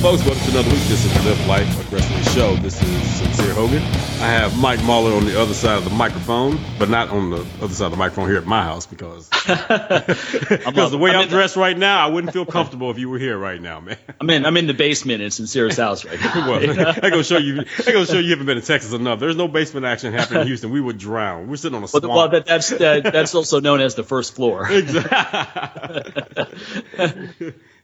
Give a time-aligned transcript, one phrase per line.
[0.00, 0.24] Folks?
[0.24, 0.82] Welcome to another week.
[0.84, 2.54] This is the Live Life, Aggressively show.
[2.54, 3.82] This is Sincere Hogan.
[3.82, 7.44] I have Mike Mahler on the other side of the microphone, but not on the
[7.60, 11.28] other side of the microphone here at my house because because the way I'm, I'm
[11.28, 13.96] dressed right now, I wouldn't feel comfortable if you were here right now, man.
[14.20, 16.48] I'm in I'm in the basement in Sincere's house right now.
[16.48, 17.64] well, I go show you.
[17.84, 19.18] I go show you haven't been in Texas enough.
[19.18, 20.70] There's no basement action happening in Houston.
[20.70, 21.48] We would drown.
[21.48, 22.04] We're sitting on a swamp.
[22.04, 24.70] Well, well that, that's that, that's also known as the first floor.
[24.70, 26.12] Exactly.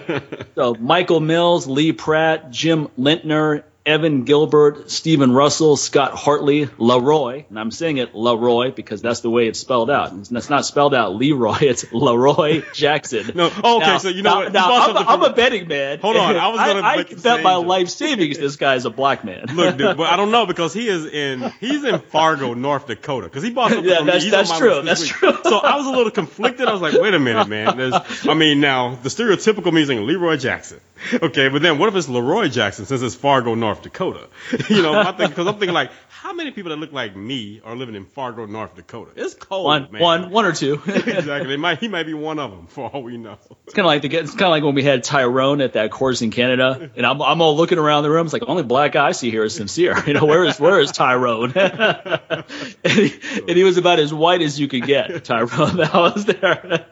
[0.55, 7.59] so Michael Mills, Lee Pratt, Jim Lintner, Evan Gilbert, Stephen Russell, Scott Hartley, Leroy, and
[7.59, 10.13] I'm saying it Leroy because that's the way it's spelled out.
[10.13, 13.31] It's, it's not spelled out Leroy, it's Leroy Jackson.
[13.33, 14.47] No, oh, okay, Now- so you know now, what?
[14.47, 15.99] You Now, I'm, something I'm a betting man.
[15.99, 19.23] Hold on, I was gonna I, bet my life savings this guy is a black
[19.25, 19.45] man.
[19.53, 23.27] Look, dude, but I don't know because he is in he's in Fargo, North Dakota.
[23.27, 24.11] Because he bought something Yeah, from me.
[24.29, 25.11] that's- that's true, that's week.
[25.11, 25.37] true.
[25.43, 26.67] So I was a little conflicted.
[26.67, 27.77] I was like, wait a minute, man.
[27.77, 27.93] There's,
[28.27, 30.79] I mean, now the stereotypical means Leroy Jackson.
[31.13, 34.27] Okay, but then what if it's Leroy Jackson since it's Fargo, North Dakota?
[34.69, 37.61] You know, my thing because I'm thinking like, how many people that look like me
[37.63, 39.11] are living in Fargo, North Dakota?
[39.15, 40.01] It's cold, one, man.
[40.01, 40.75] one, one or two.
[40.85, 41.47] exactly.
[41.47, 43.37] They might, he might be one of them for all we know.
[43.65, 45.91] It's kind of like the it's kind of like when we had Tyrone at that
[45.91, 48.25] course in Canada, and I'm I'm all looking around the room.
[48.25, 49.97] It's like the only black guy I see here is sincere.
[50.05, 51.53] You know, where is where is Tyrone?
[51.55, 52.45] and,
[52.83, 55.23] he, and he was about as white as you could get.
[55.23, 56.85] Tyrone that was there.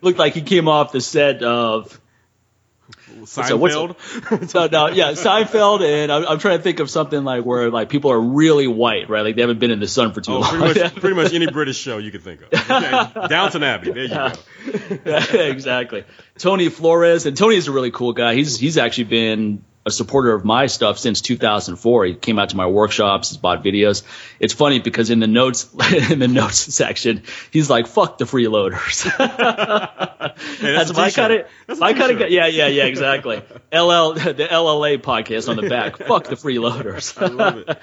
[0.00, 2.00] Looked like he came off the set of
[3.26, 4.54] So what's- Seinfeld.
[4.54, 7.88] no, no, yeah, Seinfeld, and I'm, I'm trying to think of something like where like
[7.88, 9.22] people are really white, right?
[9.22, 10.50] Like they haven't been in the sun for too Oh, long.
[10.60, 12.48] pretty much, pretty much any British show you could think of.
[12.70, 13.90] Okay, Downton Abbey.
[13.92, 14.32] There you go.
[15.40, 16.04] exactly.
[16.38, 18.34] Tony Flores, and Tony is a really cool guy.
[18.34, 22.04] He's he's actually been a supporter of my stuff since 2004.
[22.04, 24.02] He came out to my workshops, he's bought videos.
[24.38, 25.68] It's funny because in the notes
[26.10, 29.06] in the notes section, he's like, "Fuck the freeloaders."
[30.60, 31.32] Hey, that's, my kind
[31.68, 33.36] of, my kind of, yeah, yeah, yeah, exactly.
[33.72, 35.96] LL, the LLA podcast on the back.
[35.98, 37.20] Fuck the freeloaders.
[37.20, 37.78] I love it.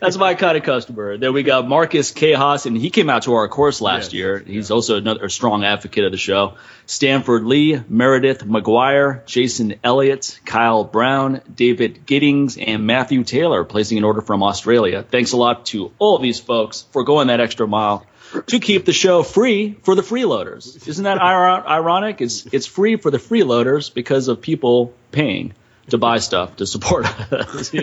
[0.00, 1.18] That's my kind of customer.
[1.18, 4.38] Then we got Marcus Cajas, and he came out to our course last Yeah, year.
[4.38, 6.54] He's also another strong advocate of the show.
[6.86, 14.04] Stanford Lee, Meredith McGuire, Jason Elliott, Kyle Brown, David Giddings, and Matthew Taylor placing an
[14.04, 15.02] order from Australia.
[15.02, 18.06] Thanks a lot to all these folks for going that extra mile
[18.46, 20.88] to keep the show free for the freeloaders.
[20.88, 22.20] Isn't that ir- ironic?
[22.20, 25.54] It's it's free for the freeloaders because of people paying
[25.90, 27.72] to buy stuff to support us.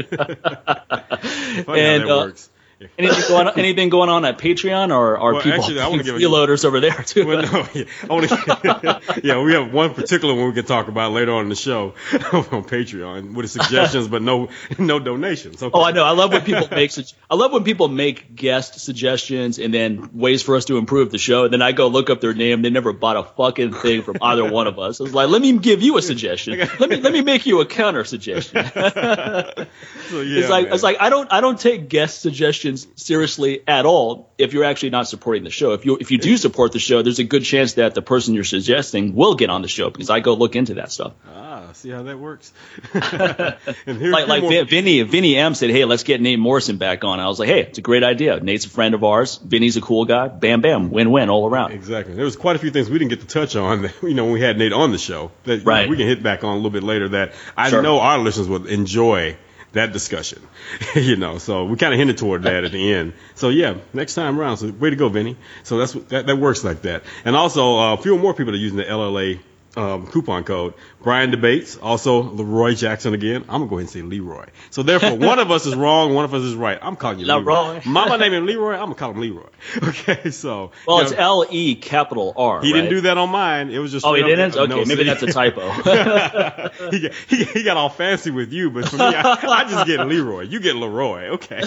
[1.68, 2.50] And, uh, works.
[2.98, 6.04] Anything going on, anything going on at Patreon or are Well, people actually, I wanna
[6.04, 7.28] give a- freeloaders over there too?
[7.28, 9.22] Well, no, yeah, I want to.
[9.24, 11.94] yeah, we have one particular one we can talk about later on in the show
[12.14, 15.62] on Patreon with suggestions, but no, no donations.
[15.62, 15.72] Okay.
[15.78, 16.04] Oh, I know.
[16.04, 17.14] I love when people make such.
[17.30, 21.18] I love when people make guest suggestions and then ways for us to improve the
[21.18, 21.44] show.
[21.46, 22.62] And then I go look up their name.
[22.62, 25.00] They never bought a fucking thing from either one of us.
[25.00, 26.58] I was like, let me give you a suggestion.
[26.80, 28.66] Let me let me make you a counter suggestion.
[30.10, 30.74] So, yeah, it's like man.
[30.74, 34.92] it's like I don't I don't take guest suggestions seriously at all if you're actually
[34.92, 35.74] not supporting the show.
[35.74, 38.34] If you if you do support the show, there's a good chance that the person
[38.36, 41.14] you're suggesting will get on the show because I go look into that stuff.
[41.28, 42.52] ah, see how that works.
[42.94, 47.28] like like more- Vinny Vinny M said, "Hey, let's get Nate Morrison back on." I
[47.28, 48.40] was like, "Hey, it's a great idea.
[48.40, 49.38] Nate's a friend of ours.
[49.38, 50.28] Vinny's a cool guy.
[50.28, 52.14] Bam, bam, win win all around." Exactly.
[52.16, 53.84] There was quite a few things we didn't get to touch on.
[53.84, 56.08] That, you know, when we had Nate on the show, that you know, we can
[56.08, 57.10] hit back on a little bit later.
[57.10, 57.82] That I Sure.
[57.82, 59.38] know our listeners would enjoy
[59.74, 60.42] that discussion,
[60.96, 61.38] you know.
[61.38, 63.14] So we kind of hinted toward that at the end.
[63.36, 64.58] So yeah, next time around.
[64.58, 65.38] So way to go, Vinny.
[65.64, 67.04] So that's that, that works like that.
[67.26, 69.40] And also, uh, a few more people are using the LLA
[69.80, 70.74] um, coupon code.
[71.02, 71.78] Brian debates.
[71.78, 73.44] Also, Leroy Jackson again.
[73.44, 74.46] I'm gonna go ahead and say Leroy.
[74.70, 76.78] So therefore, one of us is wrong, one of us is right.
[76.82, 77.40] I'm calling you Leroy.
[77.40, 77.82] Leroy.
[77.86, 78.74] Mama named him Leroy.
[78.74, 79.48] I'm gonna call him Leroy.
[79.90, 82.62] Okay, so Well, you it's L E capital R.
[82.62, 83.70] he didn't do that on mine.
[83.70, 84.56] It was just Oh, he didn't.
[84.56, 85.04] no, Okay, maybe see?
[85.04, 85.70] that's a typo.
[86.92, 89.86] he, got, he, he got all fancy with you, but for me, I, I just
[89.88, 90.42] get Leroy.
[90.42, 91.30] You get Leroy.
[91.36, 91.62] Okay.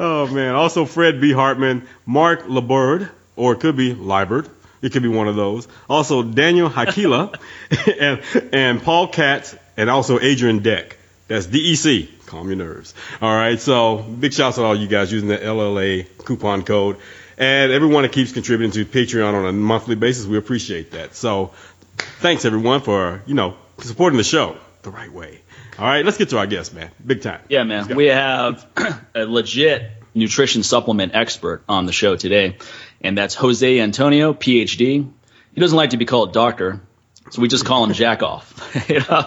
[0.00, 0.54] oh man.
[0.54, 1.32] Also, Fred B.
[1.32, 4.48] Hartman, Mark LeBird, or it could be Libert.
[4.82, 5.68] It could be one of those.
[5.88, 7.36] Also, Daniel Hakila
[8.00, 10.96] and and Paul Katz, and also Adrian Deck.
[11.28, 12.08] That's DEC.
[12.26, 12.94] Calm your nerves.
[13.20, 13.58] All right.
[13.58, 16.98] So big shouts to all you guys using the LLA coupon code.
[17.38, 21.14] And everyone that keeps contributing to Patreon on a monthly basis, we appreciate that.
[21.14, 21.52] So
[22.20, 25.40] thanks everyone for, you know, supporting the show the right way.
[25.78, 26.90] All right, let's get to our guest, man.
[27.04, 27.40] Big time.
[27.50, 27.94] Yeah, man.
[27.94, 28.66] We have
[29.14, 32.56] a legit nutrition supplement expert on the show today,
[33.00, 35.08] and that's Jose Antonio, PhD.
[35.54, 36.80] He doesn't like to be called doctor,
[37.30, 38.54] so we just call him Jack Off.
[38.88, 39.22] You know?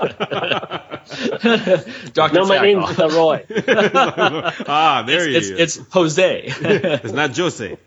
[2.14, 2.34] Dr.
[2.36, 2.98] No, my Jack name's Off.
[3.00, 3.44] Leroy.
[4.68, 5.78] ah, there he It's, is.
[5.78, 7.78] it's Jose It's not Jose.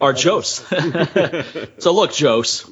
[0.00, 0.64] or Jose.
[1.78, 2.64] so look, Jose,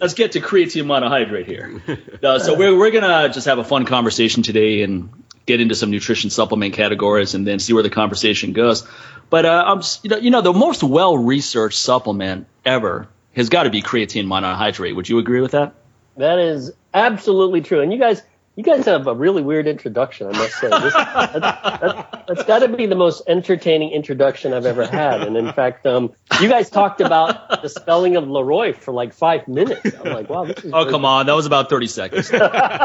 [0.00, 1.82] let's get to creatine monohydrate here.
[2.22, 5.10] Uh, so we're we're gonna just have a fun conversation today and
[5.46, 8.86] get into some nutrition supplement categories and then see where the conversation goes.
[9.30, 13.48] But uh, I'm s- you know you know the most well researched supplement ever has
[13.48, 14.94] got to be creatine monohydrate.
[14.94, 15.74] Would you agree with that?
[16.16, 17.80] That is absolutely true.
[17.80, 18.22] And you guys,
[18.56, 20.68] you guys have a really weird introduction, I must say.
[20.68, 25.22] This, that's that's, that's got to be the most entertaining introduction I've ever had.
[25.22, 29.48] And in fact, um, you guys talked about the spelling of Leroy for like five
[29.48, 29.94] minutes.
[29.94, 30.72] I'm like, wow, this is.
[30.72, 32.30] Oh come on, that was about 30 seconds.
[32.30, 32.38] It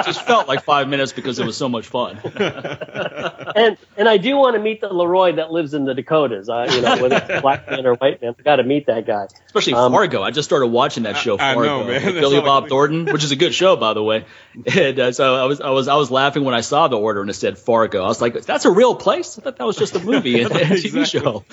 [0.05, 2.19] just felt like five minutes because it was so much fun.
[3.57, 6.47] And and I do want to meet the Leroy that lives in the Dakotas.
[6.47, 9.07] Uh, you know, whether it's black man or white man, I've got to meet that
[9.07, 9.25] guy.
[9.47, 10.21] Especially Um, Fargo.
[10.21, 12.13] I just started watching that show, I- I Fargo, know, man.
[12.13, 14.25] Billy Bob Thornton, which is a good show, by the way.
[14.77, 17.21] And uh, so I was, I was, I was laughing when I saw the order
[17.21, 18.03] and it said Fargo.
[18.03, 20.51] I was like, "That's a real place." I thought that was just a movie and
[20.55, 21.43] a TV show.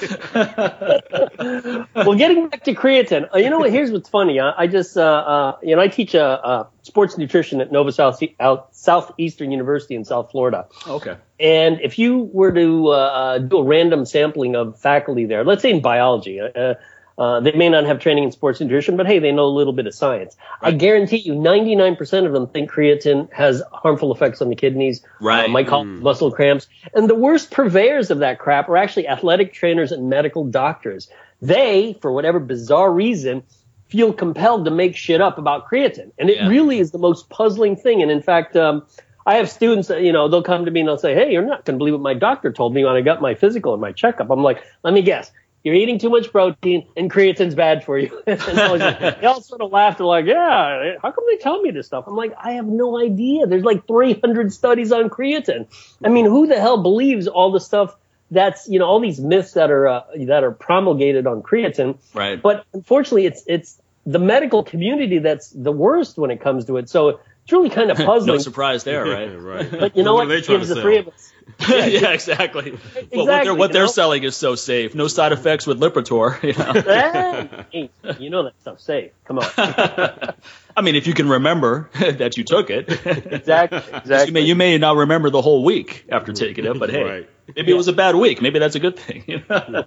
[1.95, 3.71] well, getting back to creatine, uh, you know what?
[3.71, 4.41] Here's what's funny.
[4.41, 7.93] I, I just, uh, uh, you know, I teach uh, uh, sports nutrition at Nova
[7.93, 10.67] South out, Southeastern University in South Florida.
[10.87, 11.17] Okay.
[11.41, 15.63] And if you were to uh, uh, do a random sampling of faculty there, let's
[15.63, 16.41] say in biology,
[17.19, 19.55] uh, uh, they may not have training in sports nutrition, but hey, they know a
[19.57, 20.37] little bit of science.
[20.63, 25.03] I guarantee you, 99% of them think creatine has harmful effects on the kidneys.
[25.21, 25.45] Right.
[25.45, 26.69] Uh, might cause muscle cramps.
[26.95, 31.09] And the worst purveyors of that crap are actually athletic trainers and medical doctors.
[31.41, 33.43] They, for whatever bizarre reason,
[33.89, 36.11] feel compelled to make shit up about creatine.
[36.19, 36.49] And it Yeah.
[36.49, 38.03] really is the most puzzling thing.
[38.03, 38.85] And in fact, um,
[39.27, 41.45] I have students that, you know, they'll come to me and they'll say, Hey, you're
[41.45, 43.81] not going to believe what my doctor told me when I got my physical and
[43.81, 44.31] my checkup.
[44.31, 45.31] I'm like, let me guess.
[45.65, 48.23] You're eating too much protein and creatine's bad for you.
[48.27, 51.71] and like, they all sort of laughed and like, yeah, how come they tell me
[51.71, 52.05] this stuff?
[52.07, 53.47] I'm like, I have no idea.
[53.47, 55.67] There's like 300 studies on creatine.
[56.05, 57.97] I mean, who the hell believes all the stuff
[58.31, 61.99] that's, you know, all these myths that are, uh, that are promulgated on creatine?
[62.13, 62.41] Right.
[62.41, 66.91] But unfortunately, it's it's the medical community that's the worst when it comes to it.
[66.91, 68.07] So it's really kind of puzzling.
[68.09, 68.41] no puzzling.
[68.41, 69.27] surprise there, right?
[69.41, 69.71] right.
[69.71, 70.35] but you know what what?
[70.35, 70.83] are they trying Gives to the sell?
[70.83, 71.31] three of us.
[71.69, 72.71] yeah, exactly.
[72.95, 74.95] But what they're, what they're selling is so safe.
[74.95, 76.43] No side effects with Lipitor.
[76.43, 77.65] You know?
[77.71, 79.13] hey, you know that stuff's safe.
[79.27, 79.45] Come on.
[80.77, 83.79] I mean, if you can remember that you took it, Exactly.
[83.79, 84.41] You may, Exactly.
[84.41, 87.31] you may not remember the whole week after taking it, but hey, Right.
[87.55, 88.41] maybe it was a bad week.
[88.43, 89.23] Maybe that's a good thing.
[89.27, 89.85] you know?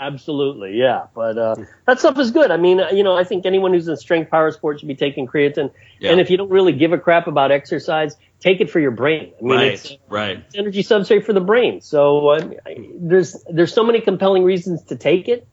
[0.00, 1.06] Absolutely, yeah.
[1.14, 2.50] But uh, that stuff is good.
[2.50, 4.96] I mean, uh, you know, I think anyone who's in strength power sports should be
[4.96, 5.70] taking creatine.
[6.00, 6.10] Yeah.
[6.10, 9.32] And if you don't really give a crap about exercise, take it for your brain.
[9.38, 10.44] I mean, it's, right, right.
[10.46, 11.80] it's energy substrate for the brain.
[11.80, 15.46] So uh, I- there's there's so many compelling reasons to take it.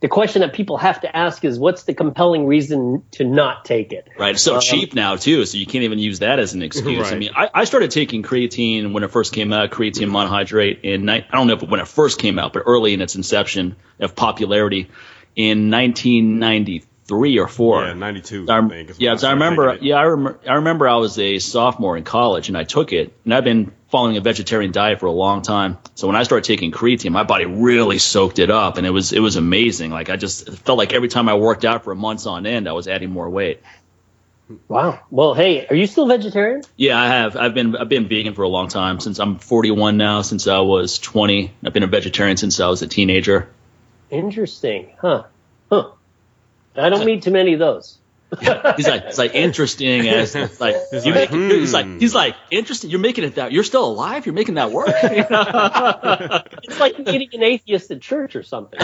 [0.00, 3.92] The question that people have to ask is, what's the compelling reason to not take
[3.92, 4.08] it?
[4.16, 4.34] Right.
[4.34, 7.10] It's so Um, cheap now too, so you can't even use that as an excuse.
[7.10, 11.08] I mean, I, I started taking creatine when it first came out, creatine monohydrate in
[11.08, 14.14] I don't know if when it first came out, but early in its inception of
[14.14, 14.88] popularity
[15.34, 17.84] in 1993 or four.
[17.84, 18.46] Yeah, 92.
[18.48, 19.78] I, I think, yeah, I so I remember.
[19.80, 23.14] Yeah, I, rem- I remember I was a sophomore in college and I took it,
[23.24, 25.78] and I've been following a vegetarian diet for a long time.
[25.94, 29.12] So when I started taking creatine, my body really soaked it up, and it was
[29.12, 29.90] it was amazing.
[29.90, 32.72] Like I just felt like every time I worked out for months on end, I
[32.72, 33.62] was adding more weight.
[34.66, 35.00] Wow.
[35.10, 36.62] Well, hey, are you still vegetarian?
[36.76, 37.36] Yeah, I have.
[37.36, 40.22] I've been I've been vegan for a long time since I'm 41 now.
[40.22, 43.48] Since I was 20, I've been a vegetarian since I was a teenager.
[44.10, 45.24] Interesting, huh?
[45.70, 45.90] Huh.
[46.78, 47.97] I don't meet too many of those.
[48.40, 51.86] Yeah, he's like, it's like interesting as it's like He's you like, make, he's like
[51.86, 51.98] hmm.
[51.98, 52.90] he's like interesting.
[52.90, 54.26] You're making it that you're still alive.
[54.26, 54.88] You're making that work.
[55.02, 56.42] You know?
[56.62, 58.78] It's like meeting an atheist at church or something.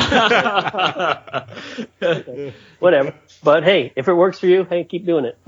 [2.79, 3.15] Whatever.
[3.43, 5.39] But hey, if it works for you, hey, keep doing it.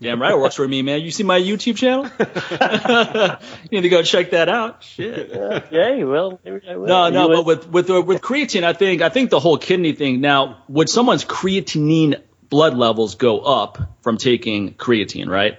[0.00, 1.00] Damn right, it works for me, man.
[1.00, 2.04] You see my YouTube channel?
[2.18, 4.82] you need to go check that out.
[4.82, 5.30] Shit.
[5.70, 6.86] Yay, well, maybe I will.
[6.86, 9.58] No, no, You but with with uh, with creatine, I think I think the whole
[9.58, 10.20] kidney thing.
[10.20, 15.28] Now, would someone's creatinine blood levels go up from taking creatine?
[15.28, 15.58] Right.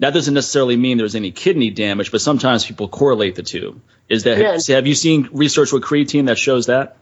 [0.00, 3.80] That doesn't necessarily mean there's any kidney damage, but sometimes people correlate the two.
[4.08, 4.76] Is that Yeah.
[4.76, 6.96] have you seen research with creatine that shows that?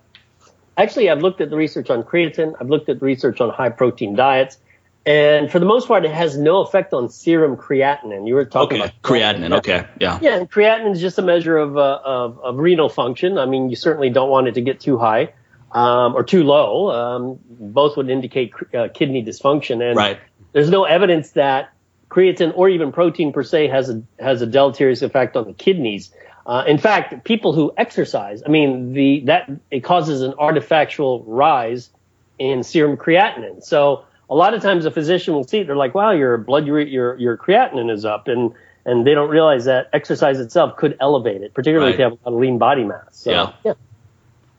[0.78, 2.54] Actually, I've looked at the research on creatine.
[2.60, 4.58] I've looked at the research on high protein diets.
[5.04, 8.26] And for the most part, it has no effect on serum creatinine.
[8.26, 9.56] You were talking Okay, about creatinine.
[9.58, 10.18] Okay, yeah.
[10.20, 13.38] Yeah, and creatinine is just a measure of, uh, of, of renal function.
[13.38, 15.32] I mean, you certainly don't want it to get too high
[15.76, 16.90] um, or too low.
[16.90, 19.82] Um, both would indicate uh, kidney dysfunction.
[19.86, 20.18] And Right.
[20.52, 21.70] there's no evidence that
[22.10, 26.12] creatine or even protein per se has a has a deleterious effect on the kidneys.
[26.46, 31.90] Uh, in fact, people who exercise, I mean, the that it causes an artifactual rise
[32.38, 33.62] in serum creatinine.
[33.62, 36.66] So a lot of times a physician will see it, they're like, "Wow, your blood
[36.66, 38.52] your your creatinine is up," and
[38.86, 42.30] and they don't realize that exercise itself could elevate it, particularly if you have a
[42.30, 43.08] lot of lean body mass.
[43.12, 43.52] So, Yeah.
[43.64, 43.72] yeah.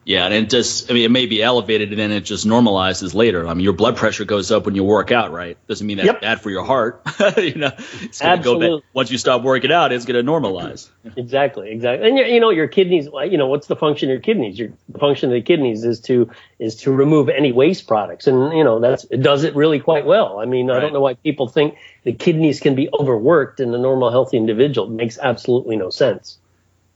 [0.08, 3.14] Yeah, and it just, I mean, it may be elevated and then it just normalizes
[3.14, 3.46] later.
[3.46, 5.58] I mean, your blood pressure goes up when you work out, right?
[5.68, 6.22] Doesn't mean that's Yep.
[6.22, 7.02] bad for your heart.
[7.38, 8.86] you know, it's going to go back.
[8.94, 10.90] Once you stop working out, it's going to normalize.
[11.18, 12.08] Exactly, exactly.
[12.08, 14.60] And you know, your kidneys, you know, what's the function of your kidneys?
[14.60, 18.56] Your the function of the kidneys is to is to remove any waste products, and
[18.56, 20.38] you know that's it does it really quite well.
[20.38, 23.78] I mean, I don't know why people think the kidneys can be overworked in a
[23.78, 24.88] normal healthy individual.
[24.88, 26.38] It makes absolutely no sense.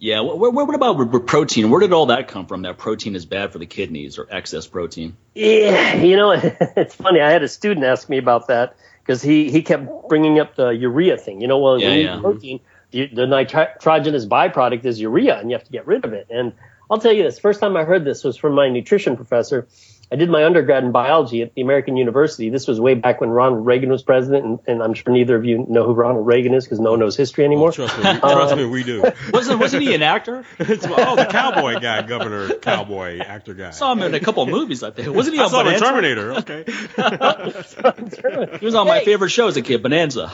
[0.01, 0.21] Yeah.
[0.21, 1.69] What, what, what about protein?
[1.69, 2.63] Where did all that come from?
[2.63, 5.15] That protein is bad for the kidneys or excess protein?
[5.35, 7.21] Yeah, you know, it's funny.
[7.21, 10.69] I had a student ask me about that because he he kept bringing up the
[10.69, 11.39] urea thing.
[11.39, 12.19] You know, well, Yeah, yeah.
[12.19, 16.25] protein, the, the nitrogenous byproduct is urea, and you have to get rid of it.
[16.31, 16.53] And
[16.89, 19.67] I'll tell you this: first time I heard this was from my nutrition professor.
[20.11, 22.49] I did my undergrad in biology at the American University.
[22.49, 25.45] This was way back when Ronald Reagan was president, and, and I'm sure neither of
[25.45, 27.71] you know who Ronald Reagan is because no one knows history anymore.
[27.71, 29.03] Trust me, we, trust me, we do.
[29.33, 30.43] Wasn't wasn't he an actor?
[30.71, 33.69] It's, oh, the cowboy guy, governor, cowboy actor guy.
[33.69, 34.83] I saw him in a couple of movies.
[34.83, 36.33] I think wasn't he I on saw him in Terminator.
[36.33, 36.65] Okay.
[38.59, 40.29] He was on my favorite show as a kid, Bonanza.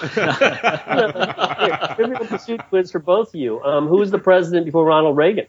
[1.95, 3.61] Trivial pursuit quiz for both of you.
[3.63, 5.47] Um, who was the president before Ronald Reagan?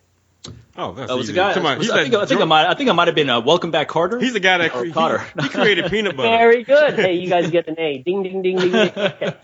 [0.80, 1.54] Oh, that's That was a guy.
[1.54, 2.66] Come on, was- I think, I think I might.
[2.66, 4.20] I think I might have been uh, Welcome Back, Carter.
[4.20, 5.18] He's the guy that Or cre- Cotter.
[5.18, 6.28] he, he created peanut butter.
[6.38, 6.94] Very good.
[6.94, 7.98] Hey, you guys get an A.
[8.06, 8.70] Ding, ding, ding, ding.
[8.70, 8.90] ding.
[8.96, 9.34] Okay.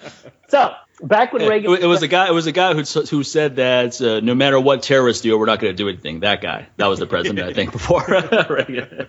[0.48, 0.72] So
[1.02, 2.28] back when Reagan, It, it was a guy.
[2.28, 5.46] It was a guy who who said that uh, no matter what terrorists do, we're
[5.46, 6.20] not going to do anything.
[6.20, 6.68] That guy.
[6.76, 8.04] That was the president, I think, before
[8.48, 9.08] Reagan.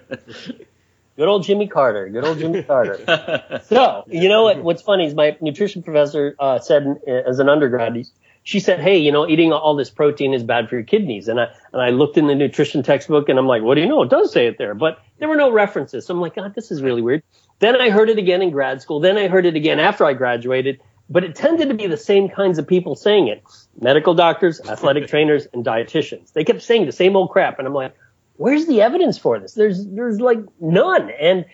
[1.17, 2.09] good old Jimmy Carter.
[2.09, 3.61] Good old Jimmy Carter.
[3.65, 4.63] so you know what?
[4.63, 8.05] What's funny is my nutrition professor uh, said uh, as an undergrad, he-
[8.45, 11.41] she said, "Hey, you know, eating all this protein is bad for your kidneys." And
[11.41, 14.03] I and I looked in the nutrition textbook, and I'm like, "What do you know?
[14.03, 16.71] It does say it there, but there were no references." So I'm like, "God, this
[16.71, 17.23] is really weird."
[17.59, 18.99] Then I heard it again in grad school.
[18.99, 20.79] Then I heard it again after I graduated.
[21.09, 23.43] But it tended to be the same kinds of people saying it:
[23.81, 26.31] medical doctors, athletic trainers, and dietitians.
[26.31, 27.95] They kept saying the same old crap, and I'm like,
[28.37, 29.53] "Where's the evidence for this?
[29.53, 31.45] There's there's like none." And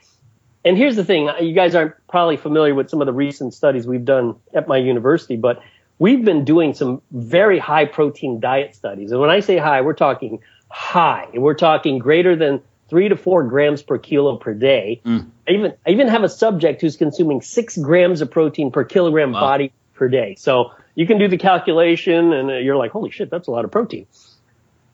[0.66, 3.88] and here's the thing: you guys aren't probably familiar with some of the recent studies
[3.88, 5.62] we've done at my university, but
[6.02, 9.12] we've been doing some very high protein diet studies.
[9.12, 11.28] And when I say high, we're talking high.
[11.32, 15.00] We're talking greater than three to four grams per kilo per day.
[15.06, 19.32] I even I even have a subject who's consuming six grams of protein per kilogram
[19.32, 19.42] Wow.
[19.42, 20.34] body per day.
[20.40, 23.72] So you can do the calculation, and you're like, holy shit, that's a lot of
[23.72, 24.08] protein.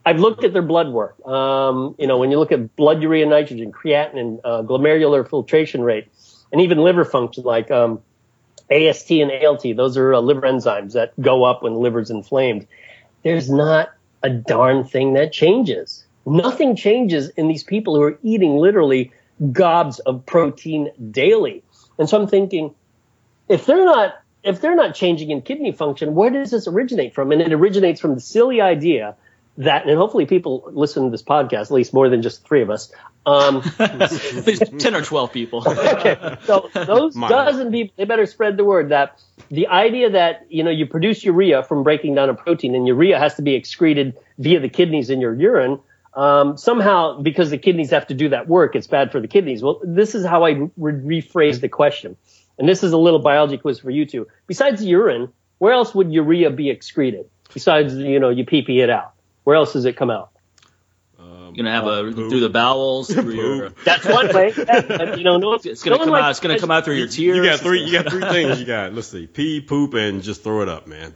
[0.06, 1.16] I've looked at their blood work.
[1.26, 6.08] Um, you know, when you look at blood urea nitrogen, creatinine, uh, glomerular filtration rate,
[6.52, 8.02] and even liver function like um,
[8.72, 12.68] AST and ALT, those are uh, liver enzymes that go up when the liver's inflamed.
[13.24, 13.90] There's not
[14.24, 16.06] a darn thing that changes.
[16.26, 19.12] Nothing changes in these people who are eating literally
[19.52, 21.64] gobs of protein daily.
[21.98, 22.76] And so I'm thinking,
[23.48, 27.32] if they're not if they're not changing in kidney function, where does this originate from?
[27.32, 29.16] And it originates from the silly idea
[29.58, 32.70] that, and hopefully people listen to this podcast, at least more than just three of
[32.70, 32.92] us.
[33.26, 35.62] Um, At least ten or twelve people.
[35.68, 37.30] okay, so those Mine.
[37.30, 41.26] dozen people, they better spread the word that the idea that you know you produce
[41.26, 45.10] urea from breaking down a protein, and urea has to be excreted via the kidneys
[45.10, 45.80] in your urine.
[46.14, 49.62] Um, somehow, because the kidneys have to do that work, it's bad for the kidneys.
[49.62, 52.16] Well, this is how I would rephrase the question,
[52.58, 54.28] and this is a little biology quiz for you two.
[54.48, 57.30] Besides urine, where else would urea be excreted?
[57.54, 59.14] Besides, you know, you pee pee it out.
[59.48, 60.32] Where else does it come out?
[61.18, 62.30] Um, You're gonna have a poop.
[62.30, 63.70] through the bowels, through your.
[63.86, 64.52] That's one way.
[65.18, 66.32] you know, no, it's gonna no come out.
[66.32, 67.38] It's gonna come out through your tears.
[67.38, 67.82] You got three.
[67.86, 68.60] You got three things.
[68.60, 68.92] You got.
[68.92, 69.26] Let's see.
[69.26, 71.16] Pee, poop, and just throw it up, man.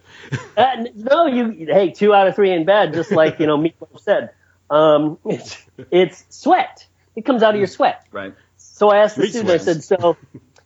[0.55, 1.65] uh, no, you.
[1.69, 4.29] Hey, two out of three in bed, just like you know, Meatloaf said.
[4.69, 5.61] Um, it's,
[5.91, 6.87] it's sweat.
[7.17, 8.05] It comes out of your sweat.
[8.13, 8.33] Right.
[8.55, 9.49] So I asked the Meat student.
[9.49, 10.15] I said, so.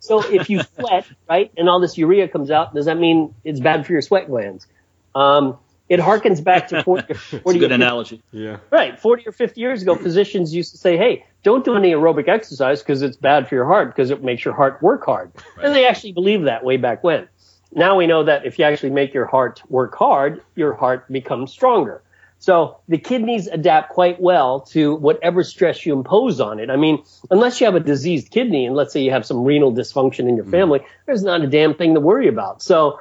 [0.02, 3.60] So if you sweat, right, and all this urea comes out, does that mean it's
[3.60, 4.68] bad for your sweat glands?
[5.16, 5.58] Um,
[5.88, 7.14] it harkens back to 40,
[7.44, 8.22] 40 good analogy.
[8.32, 8.58] Yeah.
[8.72, 9.00] Right.
[9.00, 12.82] 40 or 50 years ago, physicians used to say, hey, don't do any aerobic exercise
[12.82, 15.32] because it's bad for your heart because it makes your heart work hard.
[15.56, 15.68] Right.
[15.68, 17.28] And they actually believed that way back when.
[17.72, 21.52] Now we know that if you actually make your heart work hard, your heart becomes
[21.52, 22.02] stronger.
[22.40, 26.70] So the kidneys adapt quite well to whatever stress you impose on it.
[26.70, 29.74] I mean, unless you have a diseased kidney and let's say you have some renal
[29.74, 30.52] dysfunction in your mm.
[30.52, 30.86] family, mm.
[31.06, 32.62] there's not a damn thing to worry about.
[32.62, 33.00] So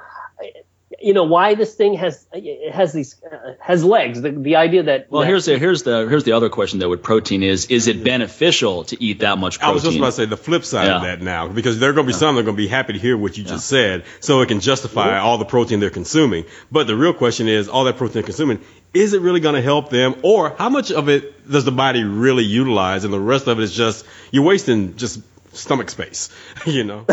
[1.01, 2.27] you know why this thing has
[2.73, 4.21] has these uh, has legs.
[4.21, 6.89] The, the idea that well, that, here's the here's the here's the other question though
[6.89, 9.71] with protein is is it beneficial to eat that much protein?
[9.71, 10.97] I was just about to say the flip side yeah.
[10.97, 12.19] of that now because there are going to be yeah.
[12.19, 13.51] some that are going to be happy to hear what you yeah.
[13.51, 16.45] just said, so it can justify all the protein they're consuming.
[16.71, 18.61] But the real question is, all that protein they're consuming,
[18.93, 22.05] is it really going to help them, or how much of it does the body
[22.05, 25.21] really utilize, and the rest of it is just you're wasting just
[25.57, 26.31] stomach space,
[26.67, 27.07] you know?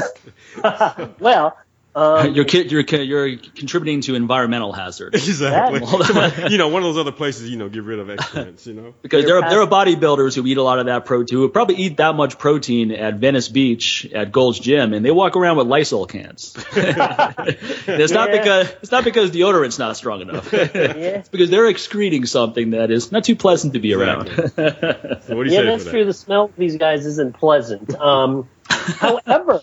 [1.19, 1.57] well,
[1.93, 5.15] um, you're, you're you're contributing to environmental hazard.
[5.31, 5.79] Exactly.
[6.50, 8.93] you know, one of those other places, you know, get rid of excrements, you know.
[9.01, 11.75] because there are, there are bodybuilders who eat a lot of that protein, who probably
[11.75, 15.67] eat that much protein at Venice Beach at Gold's Gym, and they walk around with
[15.67, 16.53] Lysol cans.
[16.74, 18.38] it's not yeah.
[18.38, 20.51] because it's not because deodorant's not strong enough.
[20.51, 20.60] yeah.
[20.60, 24.27] It's because they're excreting something that is not too pleasant to be around.
[24.27, 25.91] so what do you yeah, say that's that?
[25.91, 26.05] true.
[26.05, 27.95] The smell of these guys isn't pleasant.
[27.95, 29.62] Um, however.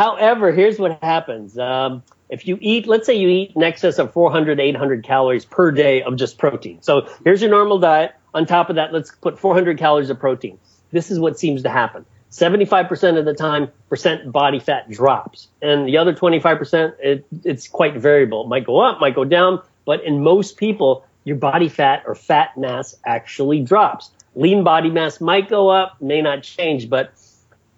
[0.00, 1.58] However, here's what happens.
[1.58, 5.70] Um, if you eat, let's say you eat in excess of 400, 800 calories per
[5.72, 6.80] day of just protein.
[6.80, 8.14] So here's your normal diet.
[8.32, 10.58] On top of that, let's put 400 calories of protein.
[10.90, 12.06] This is what seems to happen.
[12.30, 15.48] 75% of the time, percent body fat drops.
[15.60, 18.44] And the other 25%, it, it's quite variable.
[18.44, 22.14] It might go up, might go down, but in most people, your body fat or
[22.14, 24.12] fat mass actually drops.
[24.34, 27.12] Lean body mass might go up, may not change, but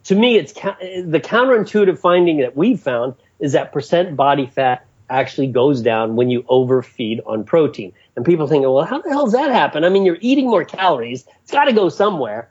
[0.05, 5.49] to me, it's the counterintuitive finding that we've found is that percent body fat actually
[5.49, 7.93] goes down when you overfeed on protein.
[8.17, 9.85] And people think, well, how the hell does that happen?
[9.85, 11.27] I mean, you're eating more calories.
[11.43, 12.51] It's got to go somewhere.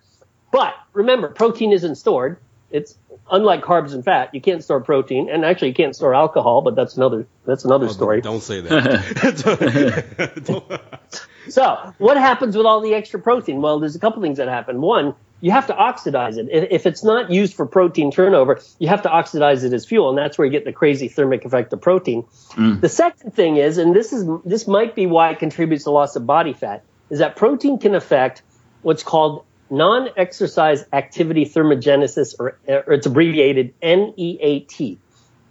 [0.51, 2.37] But remember, protein isn't stored.
[2.69, 2.97] It's
[3.29, 4.33] unlike carbs and fat.
[4.33, 6.61] You can't store protein, and actually, you can't store alcohol.
[6.61, 8.21] But that's another that's another oh, story.
[8.21, 9.91] Don't say that.
[11.49, 13.61] so, what happens with all the extra protein?
[13.61, 14.79] Well, there's a couple things that happen.
[14.81, 16.47] One, you have to oxidize it.
[16.51, 20.17] If it's not used for protein turnover, you have to oxidize it as fuel, and
[20.17, 22.23] that's where you get the crazy thermic effect of protein.
[22.51, 22.79] Mm.
[22.79, 26.15] The second thing is, and this is this might be why it contributes to loss
[26.15, 28.43] of body fat, is that protein can affect
[28.83, 34.99] what's called non-exercise activity thermogenesis, or, or it's abbreviated NEAT.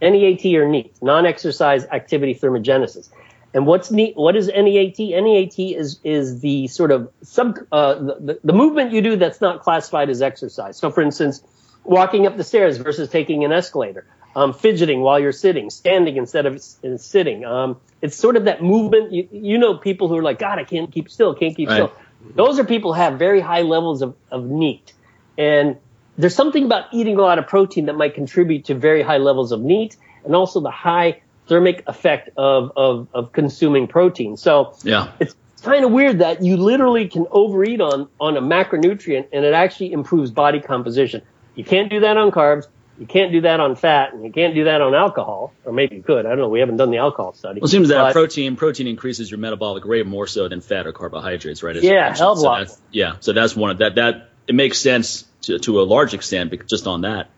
[0.01, 3.11] NEAT or NEAT, non-exercise activity thermogenesis.
[3.53, 4.99] And what's neat, what is NEAT?
[4.99, 9.63] NEAT is, is the sort of sub, uh, the, the movement you do that's not
[9.63, 10.77] classified as exercise.
[10.77, 11.43] So for instance,
[11.83, 16.47] walking up the stairs versus taking an escalator, um, fidgeting while you're sitting, standing instead
[16.47, 17.45] of sitting.
[17.45, 19.13] Um, it's sort of that movement.
[19.13, 21.77] You, you know, people who are like, God, I can't keep still, can't keep right.
[21.77, 21.93] still.
[22.35, 24.93] Those are people who have very high levels of, of NEAT.
[25.37, 25.79] And
[26.17, 29.53] there's something about eating a lot of protein that might contribute to very high levels
[29.53, 34.37] of NEAT and also the high thermic effect of, of, of consuming protein.
[34.37, 35.11] So yeah.
[35.19, 39.53] it's kind of weird that you literally can overeat on, on a macronutrient and it
[39.53, 41.23] actually improves body composition.
[41.57, 42.69] You can't do that on carbs.
[43.01, 45.97] You can't do that on fat, and you can't do that on alcohol, or maybe
[45.97, 46.27] you could.
[46.27, 46.51] I don't know.
[46.51, 47.59] We haven't done the alcohol study.
[47.59, 50.93] Well, it seems that protein protein increases your metabolic rate more so than fat or
[50.93, 51.83] carbohydrates, right?
[51.83, 52.69] yeah, hell lot.
[52.93, 53.95] yeah, so that's one of that.
[53.95, 57.31] That it makes sense to to a large extent just on that.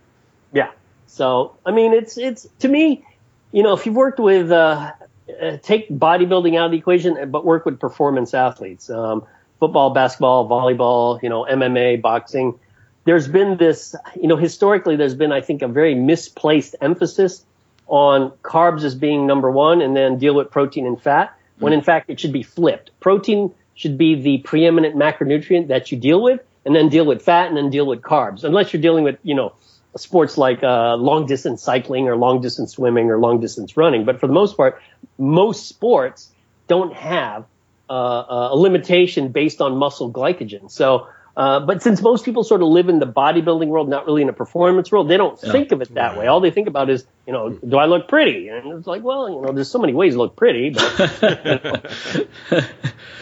[0.53, 0.73] Yeah.
[1.07, 3.05] So I mean, it's it's to me,
[3.53, 4.93] you know, if you've worked with, uh,
[5.41, 9.25] uh, take bodybuilding out of the equation, but work with performance athletes, um,
[9.61, 12.59] football, basketball, volleyball, you know, MMA, boxing.
[13.05, 17.45] There's been this, you know, historically, there's been, I think, a very misplaced emphasis
[17.87, 21.83] on carbs as being number one and then deal with protein and fat, when in
[21.83, 22.91] fact it should be flipped.
[23.01, 27.49] Protein should be the preeminent macronutrient that you deal with, and then deal with fat
[27.49, 29.53] and then deal with carbs, unless you're dealing with, you know,
[29.97, 34.05] sports like uh, long distance cycling or long distance swimming or long distance running.
[34.05, 34.81] But for the most part,
[35.19, 36.31] most sports
[36.69, 37.45] don't have
[37.91, 40.71] uh, a limitation based on muscle glycogen.
[40.71, 44.23] So, uh, but since most people sort of live in the bodybuilding world, not really
[44.23, 45.53] in a performance world, they don't yeah.
[45.53, 46.27] think of it that way.
[46.27, 48.49] All they think about is, you know, do I look pretty?
[48.49, 52.21] And it's like, well, you know, there's so many ways to look pretty, but you
[52.51, 52.65] know,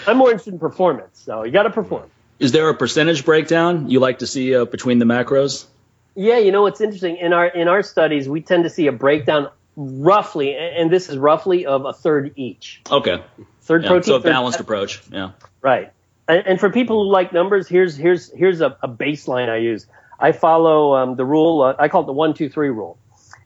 [0.06, 1.20] I'm more interested in performance.
[1.24, 2.10] So you got to perform.
[2.38, 5.66] Is there a percentage breakdown you like to see uh, between the macros?
[6.14, 8.92] Yeah, you know what's interesting in our in our studies, we tend to see a
[8.92, 12.82] breakdown roughly, and this is roughly of a third each.
[12.90, 13.22] Okay.
[13.62, 14.64] Third Yeah, protein, so a balanced fat.
[14.64, 15.02] approach.
[15.10, 15.32] Yeah.
[15.62, 15.92] Right.
[16.28, 19.86] And, and for people who like numbers, here's here's here's a, a baseline I use.
[20.18, 21.62] I follow um, the rule.
[21.62, 22.98] Uh, I call it the one two three rule.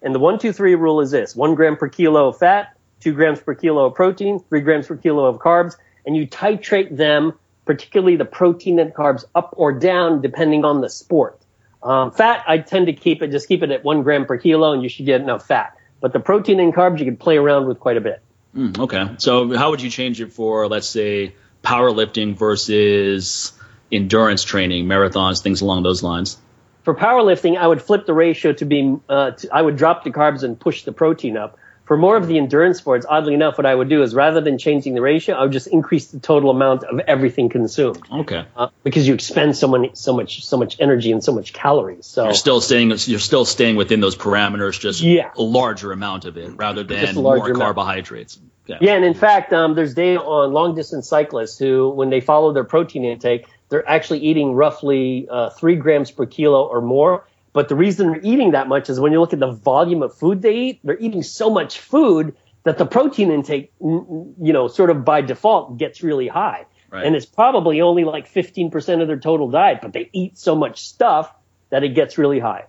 [0.03, 3.13] And the one two three rule is this: one gram per kilo of fat, two
[3.13, 7.35] grams per kilo of protein, three grams per kilo of carbs, and you titrate them,
[7.65, 11.41] particularly the protein and carbs, up or down depending on the sport.
[11.85, 14.73] Um, fat, I tend to keep it just keep it at one gram per kilo,
[14.73, 15.77] and you should get enough fat.
[16.01, 18.23] But the protein and carbs, you can play around with quite a bit.
[18.57, 19.15] Mm, okay.
[19.19, 23.53] So how would you change it for, let's say, powerlifting versus
[23.93, 26.39] endurance training, marathons, things along those lines?
[26.85, 30.11] for powerlifting, I would flip the ratio to be, uh, to, I would drop the
[30.11, 31.59] carbs and push the protein up.
[31.85, 34.57] For more of the endurance sports, oddly enough, what I would do is rather than
[34.57, 38.47] changing the ratio, I would just increase the total amount of everything consumed Okay.
[38.57, 42.07] uh, because you expend so many, so much, so much energy and so much calories.
[42.07, 42.89] So You're still staying.
[43.05, 45.31] You're still staying within those parameters, just Yeah.
[45.37, 47.57] a larger amount of it, rather than more amount.
[47.59, 48.39] carbohydrates.
[48.69, 48.79] Okay.
[48.87, 52.51] Yeah, and in fact, um, there's data on long distance cyclists who, when they follow
[52.55, 57.27] their protein intake, they're actually eating roughly uh, three grams per kilo or more.
[57.55, 60.13] But the reason they're eating that much is when you look at the volume of
[60.13, 64.91] food they eat, they're eating so much food that the protein intake, you know, sort
[64.91, 66.67] of by default gets really high.
[66.91, 67.07] Right.
[67.07, 70.83] And it's probably only like 15% of their total diet, but they eat so much
[70.83, 71.33] stuff
[71.71, 72.65] that it gets really high.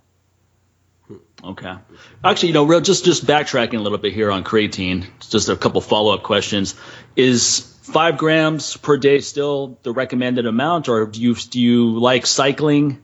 [1.07, 1.15] Hmm.
[1.43, 1.73] Okay.
[2.23, 5.07] Actually, you know, real, just just backtracking a little bit here on creatine.
[5.29, 6.75] Just a couple follow up questions.
[7.15, 12.25] Is five grams per day still the recommended amount, or do you do you like
[12.25, 13.03] cycling?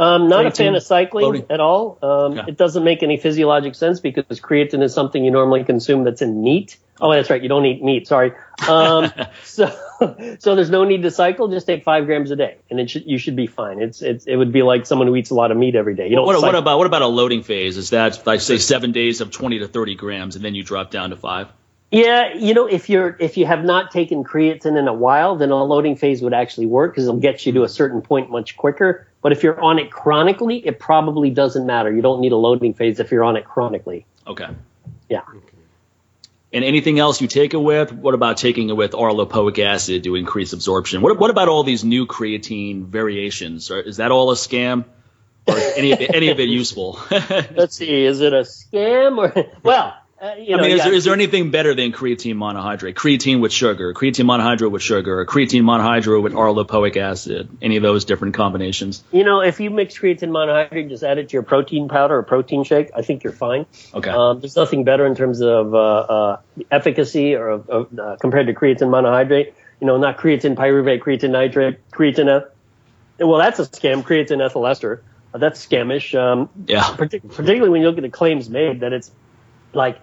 [0.00, 1.46] Um, not a fan of cycling loading.
[1.50, 1.98] at all.
[2.02, 2.38] Um.
[2.38, 6.42] It doesn't make any physiologic sense because creatine is something you normally consume that's in
[6.42, 6.78] meat.
[7.02, 7.42] Oh, that's right.
[7.42, 8.06] You don't eat meat.
[8.06, 8.32] Sorry.
[8.66, 9.12] Um,
[9.44, 9.66] so,
[10.38, 11.48] so there's no need to cycle.
[11.48, 13.80] Just take five grams a day, and it should, you should be fine.
[13.80, 16.08] It's, it's, it would be like someone who eats a lot of meat every day.
[16.08, 16.24] You don't.
[16.26, 17.76] What, what about what about a loading phase?
[17.76, 20.90] Is that like say seven days of twenty to thirty grams, and then you drop
[20.90, 21.48] down to five?
[21.90, 25.50] Yeah, you know, if you're if you have not taken creatine in a while, then
[25.50, 28.56] a loading phase would actually work because it'll get you to a certain point much
[28.56, 29.06] quicker.
[29.22, 31.92] But if you're on it chronically, it probably doesn't matter.
[31.92, 34.06] You don't need a loading phase if you're on it chronically.
[34.26, 34.48] Okay.
[35.08, 35.22] Yeah.
[36.52, 37.92] And anything else you take it with?
[37.92, 41.00] What about taking it with alpha lipoic acid to increase absorption?
[41.00, 43.70] What, what about all these new creatine variations?
[43.70, 44.84] Is that all a scam?
[45.46, 46.98] Or any of it, any of it useful?
[47.10, 50.92] Let's see, is it a scam or well, uh, you know, mean, is, yeah, there,
[50.92, 52.92] is there anything better than creatine monohydrate?
[52.92, 57.48] Creatine with sugar, creatine monohydrate with sugar, or creatine monohydrate with alpha lipoic acid?
[57.62, 59.02] Any of those different combinations?
[59.12, 62.22] you know, if you mix creatine monohydrate, just add it to your protein powder or
[62.22, 62.90] protein shake.
[62.94, 63.64] I think you're fine.
[63.94, 64.10] Okay.
[64.10, 68.90] Um, there's nothing better in terms of uh, uh, efficacy or uh, compared to creatine
[68.90, 69.54] monohydrate.
[69.80, 72.46] You know, not creatine pyruvate, creatine nitrate, creatine.
[73.18, 74.02] Well, that's a scam.
[74.02, 75.02] Creatine ethyl ester.
[75.32, 76.14] Uh, that's scamish.
[76.14, 76.82] Um, yeah.
[76.82, 79.10] partic- particularly when you look at the claims made that it's
[79.72, 79.98] like,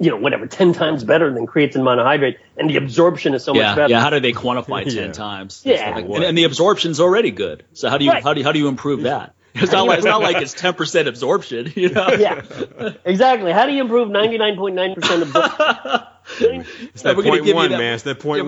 [0.00, 3.76] you know, whatever, 10 times better than creatine monohydrate, and the absorption is so much
[3.76, 3.90] better.
[3.92, 4.00] yeah.
[4.00, 5.12] How do they quantify ten Yeah.
[5.12, 5.62] times?
[5.64, 5.98] Yeah.
[5.98, 7.64] and, and the absorption's already good.
[7.74, 8.22] So how do you Right.
[8.22, 9.34] how do you, how do you improve that?
[9.52, 11.72] It's not like it's not like it's ten percent absorption.
[11.74, 12.08] You know?
[12.18, 12.40] Yeah,
[13.04, 13.50] exactly.
[13.52, 16.06] How do you improve 99.9% absorption?
[16.94, 17.94] It's that we're point give one, that- man.
[17.94, 18.46] It's that one.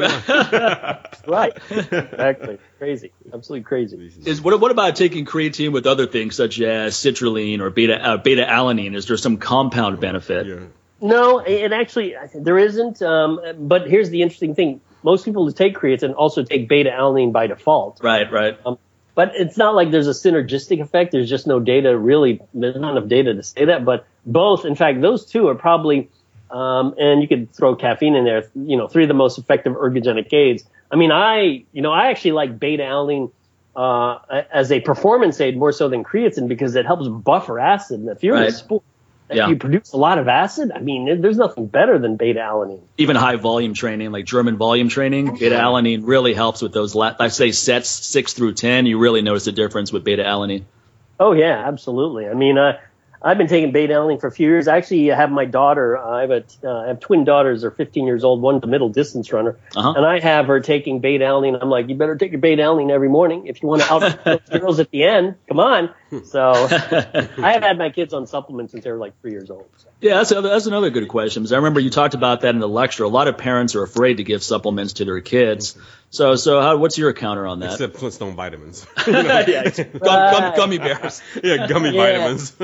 [1.26, 1.52] right.
[1.70, 2.58] Exactly.
[2.78, 3.12] Crazy.
[3.32, 4.10] Absolutely crazy.
[4.24, 8.16] Is what what about taking creatine with other things such as citrulline or beta uh,
[8.18, 8.94] beta alanine?
[8.94, 10.46] Is there some compound benefit?
[10.46, 10.56] Yeah.
[11.02, 13.02] No, it actually, there isn't.
[13.02, 14.80] Um, but here's the interesting thing.
[15.02, 17.98] Most people who take creatine also take beta alanine by default.
[18.02, 18.56] Right, right.
[19.14, 21.10] But it's not like there's a synergistic effect.
[21.12, 22.40] There's just no data really.
[22.54, 23.84] There's not enough data to say that.
[23.84, 26.08] But both, in fact, those two are probably,
[26.50, 28.48] um, and you could throw caffeine in there.
[28.54, 30.64] You know, three of the most effective ergogenic aids.
[30.90, 33.32] I mean, I, you know, I actually like beta alanine
[33.74, 34.18] uh,
[34.52, 38.00] as a performance aid more so than creatine because it helps buffer acid.
[38.00, 38.84] And if you're in a sport,
[39.32, 39.48] if Yeah.
[39.48, 42.80] you produce a lot of acid, I mean, there's nothing better than beta alanine.
[42.98, 46.94] Even high volume training, like German volume training, beta alanine really helps with those.
[46.94, 48.86] La- I say sets six through ten.
[48.86, 50.62] You really notice the difference with beta alanine.
[51.18, 52.28] Oh yeah, absolutely.
[52.28, 52.78] I mean, uh,
[53.24, 54.66] I've been taking beta alanine for a few years.
[54.68, 55.96] I actually have my daughter.
[55.96, 57.62] Uh, I have a, uh, I have twin daughters.
[57.62, 58.42] They're 15 years old.
[58.42, 59.92] One's a middle distance runner, Uh-huh.
[59.96, 61.58] and I have her taking beta alanine.
[61.60, 64.24] I'm like, you better take your beta alanine every morning if you want to out
[64.24, 65.36] those girls at the end.
[65.48, 65.90] Come on.
[66.24, 69.66] So I have had my kids on supplements since they were like three years old.
[69.76, 69.88] So.
[70.00, 71.42] Yeah, that's, that's another good question.
[71.42, 73.04] Because I remember you talked about that in the lecture.
[73.04, 75.78] A lot of parents are afraid to give supplements to their kids.
[76.12, 77.72] So, so how, what's your counter on that?
[77.72, 78.86] Except Flintstone vitamins.
[79.08, 81.22] yeah, gum, gum, gummy bears.
[81.42, 82.02] yeah, gummy Yeah.
[82.02, 82.56] vitamins.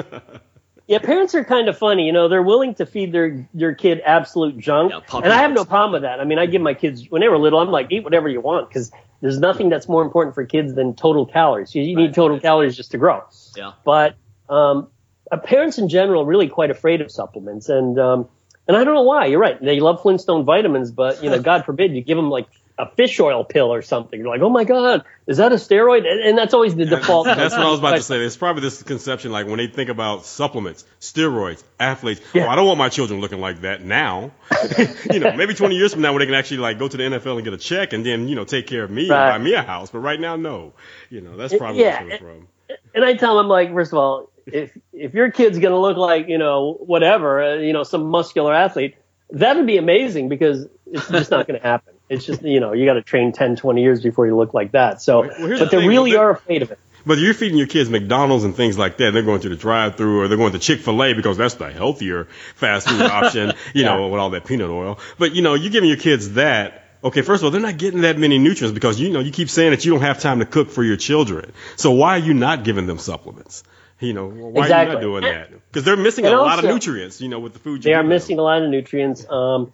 [0.86, 2.04] Yeah, parents are kind of funny.
[2.06, 5.52] You know, they're willing to feed their their kid absolute junk, Yeah, and I have
[5.52, 6.20] no problem with that.
[6.20, 7.58] I mean, I give my kids when they were little.
[7.58, 10.94] I'm like, eat whatever you want because there's nothing that's more important for kids than
[10.94, 11.74] total calories.
[11.74, 13.22] You, you need total calories just to grow.
[13.56, 13.72] Yeah.
[13.84, 14.16] But
[14.48, 14.88] um,
[15.30, 18.28] uh, parents in general are really quite afraid of supplements, and um,
[18.66, 19.26] and I don't know why.
[19.26, 19.60] You're right.
[19.60, 22.46] They love Flintstone vitamins, but you know, God forbid you give them like
[22.78, 24.18] a fish oil pill or something.
[24.18, 26.10] You're like, oh my God, is that a steroid?
[26.10, 27.26] And, and that's always the default.
[27.26, 28.18] That's what I was about to say.
[28.18, 32.20] There's probably this conception like when they think about supplements, steroids, athletes.
[32.32, 32.46] Yeah.
[32.46, 34.30] Oh, I don't want my children looking like that now.
[35.12, 37.02] you know, maybe 20 years from now when they can actually like go to the
[37.02, 39.34] NFL and get a check and then, you know, take care of me right.
[39.34, 39.90] and buy me a house.
[39.90, 40.72] But right now, no.
[41.10, 42.02] You know, that's probably yeah.
[42.02, 42.48] where it's from.
[42.94, 45.96] And I tell them like, first of all, if if your kid's going to look
[45.96, 48.96] like, you know, whatever, uh, you know, some muscular athlete,
[49.30, 51.94] that would be amazing because it's just not going to happen.
[52.08, 54.72] It's just, you know, you got to train 10, 20 years before you look like
[54.72, 55.02] that.
[55.02, 56.78] So, well, but the they really are afraid of it.
[57.06, 59.12] But you're feeding your kids McDonald's and things like that.
[59.12, 62.88] They're going to the drive-through or they're going to Chick-fil-A because that's the healthier fast
[62.88, 63.94] food option, you yeah.
[63.94, 64.98] know, with all that peanut oil.
[65.18, 66.84] But, you know, you're giving your kids that.
[67.02, 69.48] Okay, first of all, they're not getting that many nutrients because, you know, you keep
[69.48, 71.52] saying that you don't have time to cook for your children.
[71.76, 73.62] So why are you not giving them supplements?
[74.00, 74.74] You know, why exactly.
[74.74, 75.50] are you not doing that?
[75.50, 77.82] Because they're missing and a also, lot of nutrients, you know, with the food.
[77.82, 78.42] They are missing them.
[78.42, 79.28] a lot of nutrients.
[79.28, 79.72] Um,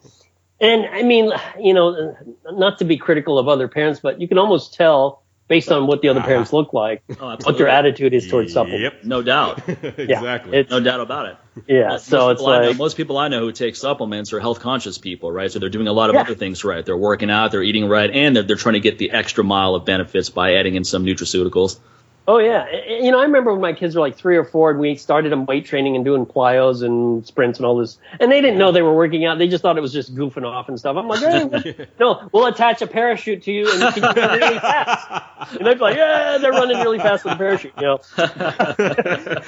[0.60, 2.16] and I mean, you know,
[2.50, 6.00] not to be critical of other parents, but you can almost tell based on what
[6.00, 8.82] the other parents look like, oh, what their attitude is towards supplements.
[8.82, 9.68] Yep, no doubt.
[9.68, 10.56] exactly.
[10.56, 11.36] Yeah, no doubt about it.
[11.66, 11.88] Yeah.
[11.88, 14.60] Most, so most it's like know, most people I know who take supplements are health
[14.60, 15.50] conscious people, right?
[15.50, 16.22] So they're doing a lot of yeah.
[16.22, 16.84] other things right.
[16.84, 19.74] They're working out, they're eating right, and they're, they're trying to get the extra mile
[19.74, 21.78] of benefits by adding in some nutraceuticals.
[22.26, 24.80] Oh yeah, you know I remember when my kids were like three or four, and
[24.80, 28.40] we started them weight training and doing plyos and sprints and all this, and they
[28.40, 29.36] didn't know they were working out.
[29.36, 30.96] They just thought it was just goofing off and stuff.
[30.96, 34.58] I'm like, hey, no, we'll attach a parachute to you and you can run really
[34.58, 35.22] fast.
[35.44, 38.00] And they're like, yeah, they're running really fast with a parachute, you know.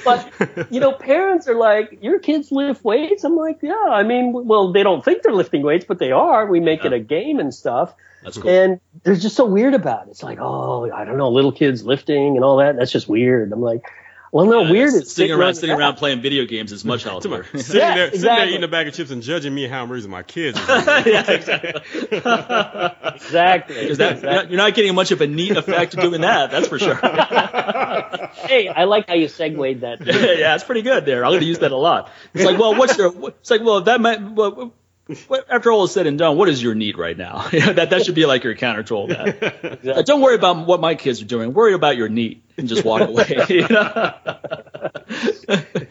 [0.05, 3.23] but you know, parents are like, your kids lift weights.
[3.23, 6.45] I'm like, yeah, I mean, well, they don't think they're lifting weights, but they are.
[6.45, 6.87] We make yeah.
[6.87, 7.95] it a game and stuff.
[8.23, 8.49] That's cool.
[8.49, 10.11] And they're just so weird about it.
[10.11, 12.66] It's like, oh, I don't know, little kids lifting and all that.
[12.75, 13.51] That's just weird.
[13.51, 13.83] I'm like,
[14.31, 14.93] well, no, yeah, weird.
[14.93, 17.43] It's sitting around, sitting around playing video games is much healthier.
[17.55, 18.19] sitting, yeah, there, exactly.
[18.19, 20.59] sitting there eating a bag of chips and judging me how I'm raising my kids.
[20.67, 21.73] yeah, exactly.
[22.11, 23.81] exactly.
[23.81, 24.49] Because that exactly.
[24.49, 26.51] you're not getting much of a neat effect doing that.
[26.51, 26.95] That's for sure.
[26.95, 30.05] hey, I like how you segued that.
[30.05, 31.23] yeah, it's pretty good there.
[31.23, 32.11] I'm going to use that a lot.
[32.33, 33.29] It's like, well, what's your?
[33.29, 34.21] It's like, well, that might.
[34.21, 34.73] Well,
[35.49, 37.47] after all is said and done, what is your need right now?
[37.51, 39.27] that that should be like your counter to all that.
[39.77, 39.91] Exactly.
[39.91, 41.53] Uh, don't worry about what my kids are doing.
[41.53, 43.45] Worry about your need and just walk away.
[43.49, 44.13] You know?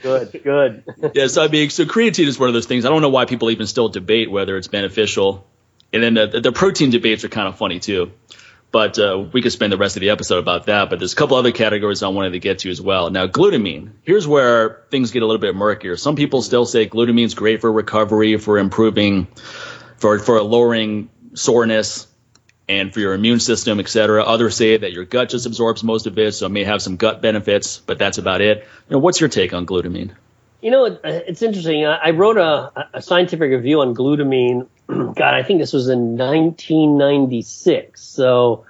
[0.02, 0.84] good, good.
[1.14, 2.84] yeah, so I mean, so creatine is one of those things.
[2.84, 5.46] I don't know why people even still debate whether it's beneficial.
[5.92, 8.12] And then the, the protein debates are kind of funny too.
[8.72, 10.90] But uh, we could spend the rest of the episode about that.
[10.90, 13.10] But there's a couple other categories I wanted to get to as well.
[13.10, 13.92] Now, glutamine.
[14.02, 15.96] Here's where things get a little bit murkier.
[15.96, 19.28] Some people still say glutamine's great for recovery, for improving,
[19.96, 22.06] for for lowering soreness,
[22.68, 24.24] and for your immune system, etc.
[24.24, 26.96] Others say that your gut just absorbs most of it, so it may have some
[26.96, 28.58] gut benefits, but that's about it.
[28.58, 30.12] You know, what's your take on glutamine?
[30.60, 31.86] You know, it's interesting.
[31.86, 34.66] I wrote a, a scientific review on glutamine.
[35.14, 38.00] God, I think this was in 1996.
[38.00, 38.64] So,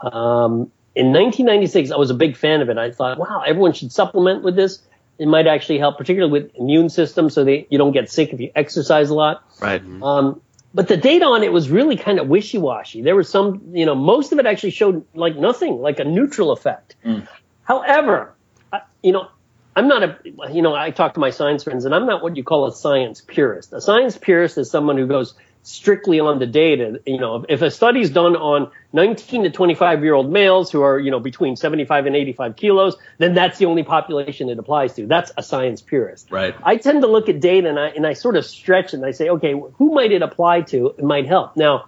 [0.00, 2.78] um, in 1996, I was a big fan of it.
[2.78, 4.82] I thought, wow, everyone should supplement with this.
[5.18, 8.40] It might actually help, particularly with immune system, so that you don't get sick if
[8.40, 9.44] you exercise a lot.
[9.60, 9.82] Right.
[10.02, 10.40] Um,
[10.72, 13.02] but the data on it was really kind of wishy-washy.
[13.02, 16.52] There was some, you know, most of it actually showed like nothing, like a neutral
[16.52, 16.96] effect.
[17.04, 17.28] Mm.
[17.64, 18.34] However,
[19.02, 19.28] you know,
[19.74, 20.18] I'm not a,
[20.52, 22.72] you know, I talk to my science friends and I'm not what you call a
[22.72, 23.72] science purist.
[23.72, 27.00] A science purist is someone who goes strictly on the data.
[27.06, 30.82] You know, if a study is done on 19 to 25 year old males who
[30.82, 34.94] are, you know, between 75 and 85 kilos, then that's the only population it applies
[34.94, 35.06] to.
[35.06, 36.30] That's a science purist.
[36.30, 36.54] Right.
[36.62, 39.12] I tend to look at data and I, and I sort of stretch and I
[39.12, 40.94] say, okay, who might it apply to?
[40.98, 41.56] It might help.
[41.56, 41.86] Now,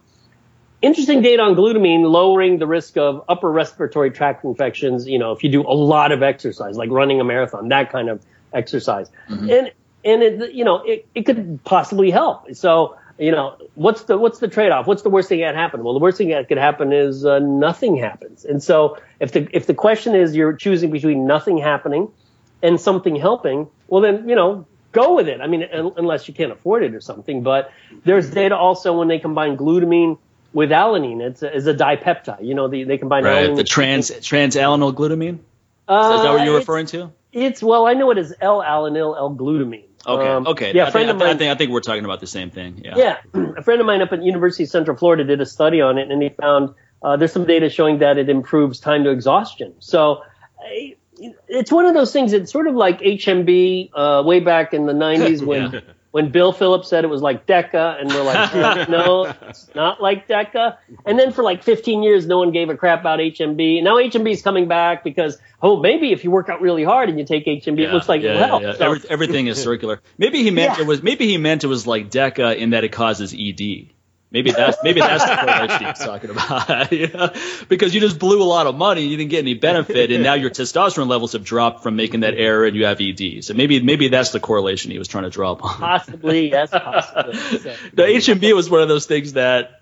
[0.82, 5.08] interesting data on glutamine lowering the risk of upper respiratory tract infections.
[5.08, 8.10] You know, if you do a lot of exercise, like running a marathon, that kind
[8.10, 9.48] of exercise, mm-hmm.
[9.48, 9.72] and
[10.04, 12.52] and it, you know, it, it could possibly help.
[12.54, 14.86] So, you know, what's the what's the trade off?
[14.86, 15.84] What's the worst thing that could happen?
[15.84, 18.44] Well, the worst thing that could happen is uh, nothing happens.
[18.44, 22.10] And so, if the if the question is you're choosing between nothing happening
[22.62, 25.40] and something helping, well, then you know, go with it.
[25.40, 27.42] I mean, unless you can't afford it or something.
[27.42, 27.72] But
[28.04, 30.18] there's data also when they combine glutamine
[30.52, 31.20] with alanine.
[31.20, 32.44] It's a, it's a dipeptide.
[32.44, 33.56] You know, the, they combine right, alanine.
[33.56, 35.38] The trans transalanine glutamine.
[35.88, 37.12] Uh, is that what you're referring to?
[37.32, 39.84] It's well, I know it is L-alanine L-glutamine.
[40.06, 40.28] Okay.
[40.28, 40.72] Um, okay.
[40.74, 40.86] Yeah.
[40.86, 42.82] I think, mine, I think I think we're talking about the same thing.
[42.84, 42.96] Yeah.
[42.96, 43.16] Yeah.
[43.56, 46.10] a friend of mine up at University of Central Florida did a study on it,
[46.10, 49.74] and he found uh, there's some data showing that it improves time to exhaustion.
[49.80, 50.22] So.
[51.46, 52.32] It's one of those things.
[52.32, 55.80] It's sort of like HMB uh, way back in the 90s when yeah
[56.12, 60.00] when Bill Phillips said it was like Deca, and we're like, "Uh, no, it's not
[60.00, 60.76] like Deca.
[61.04, 63.82] And then for like 15 years, no one gave a crap about HMB.
[63.82, 67.18] Now HMB is coming back because, oh, maybe if you work out really hard and
[67.18, 68.74] you take HMB, it looks like yeah, it'll yeah, yeah.
[68.76, 70.00] So- Every- everything is circular.
[70.18, 70.84] Maybe he meant Yeah.
[70.84, 71.02] it was.
[71.02, 73.88] Maybe he meant it was like Deca in that it causes ED.
[74.32, 76.92] Maybe that's maybe that's the correlation he was talking about.
[76.92, 77.34] yeah.
[77.68, 80.34] Because you just blew a lot of money, you didn't get any benefit, and now
[80.34, 83.44] your testosterone levels have dropped from making that error, and you have ED.
[83.44, 85.76] So maybe maybe that's the correlation he was trying to draw upon.
[85.78, 87.34] possibly, yes, possibly.
[87.58, 89.80] So- the HMB was one of those things that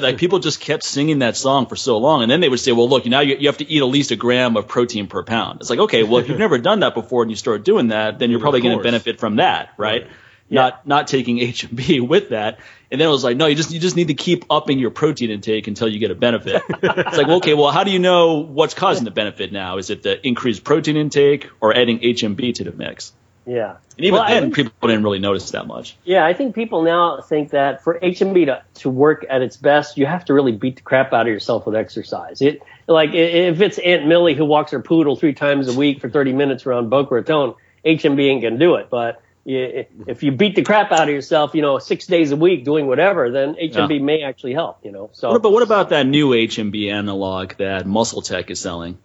[0.00, 2.72] like people just kept singing that song for so long and then they would say
[2.72, 5.22] well look now you, you have to eat at least a gram of protein per
[5.22, 7.88] pound it's like okay well if you've never done that before and you start doing
[7.88, 10.10] that then you're probably going to benefit from that right, Right.
[10.50, 12.58] Not not taking HMB with that
[12.90, 14.90] and then it was like no you just you just need to keep upping your
[14.90, 17.98] protein intake until you get a benefit it's like well, okay well how do you
[17.98, 22.54] know what's causing the benefit now is it the increased protein intake or adding HMB
[22.54, 23.12] to the mix
[23.48, 23.76] yeah.
[23.96, 26.82] and even Well, then think- people didn't really notice that much Yeah, I think people
[26.82, 30.50] now think that for HMB to, to work at its best, you have to really
[30.52, 32.42] beat the crap out of yourself with exercise.
[32.42, 36.10] It like if it's Aunt Millie who walks her poodle three times a week for
[36.10, 37.54] 30 minutes around Boca Raton,
[37.84, 38.88] HMB ain't gonna do it.
[38.90, 42.64] But if you beat the crap out of yourself, you know, six days a week
[42.64, 44.02] doing whatever, then HMB Yeah.
[44.02, 44.78] may actually help.
[44.84, 48.98] You know, so What, but what about that new HMB analog that MuscleTech is selling?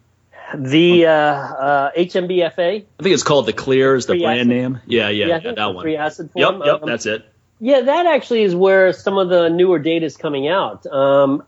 [0.54, 4.48] the uh, uh, HMBFA, I think it's called the Clear is the Free brand acid.
[4.48, 4.80] name.
[4.86, 5.82] Yeah, yeah, I yeah, that one.
[5.84, 6.62] free acid Yep, form.
[6.66, 7.24] yep, um, that's it.
[7.64, 10.84] Yeah, that actually is where some of the newer data is coming out.
[10.84, 11.44] Um,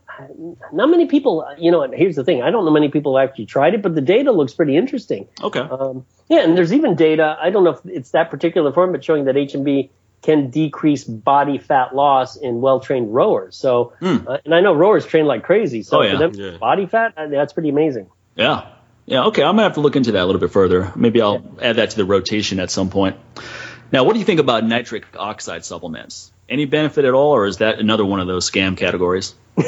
[0.72, 3.74] not many people, you know, here's the thing: I don't know many people actually tried
[3.74, 5.27] it, but the data looks pretty interesting.
[5.42, 5.59] Okay.
[5.59, 7.37] Um, yeah, and there's even data.
[7.42, 9.90] I don't know if it's that particular form, but showing that HMB
[10.22, 13.57] can decrease body fat loss in well-trained rowers.
[13.57, 15.83] So, uh, and I know rowers train like crazy.
[15.83, 15.98] So.
[15.98, 16.12] Oh, yeah.
[16.12, 16.59] for them, Yeah.
[16.59, 18.07] body fat, uh, that's pretty amazing.
[18.37, 18.66] Yeah.
[19.05, 19.42] Yeah, okay.
[19.42, 20.92] I'm going to have to look into that a little bit further.
[20.94, 23.16] Maybe I'll add that to the rotation at some point.
[23.92, 26.33] Now, what do you think about nitric oxide supplements?
[26.49, 29.35] Any benefit at all, or is that another one of those scam categories?
[29.57, 29.64] you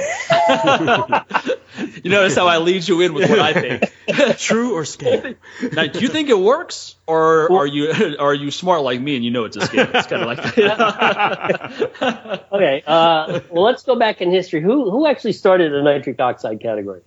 [2.10, 3.84] notice how I lead you in with what I think.
[4.38, 5.36] True or scam?
[5.72, 9.24] Now, do you think it works, or are you are you smart like me and
[9.24, 9.94] you know it's a scam?
[9.94, 12.46] It's kind of like that.
[12.52, 14.60] Okay, uh, well, let's go back in history.
[14.62, 17.02] Who who actually started the nitric oxide category?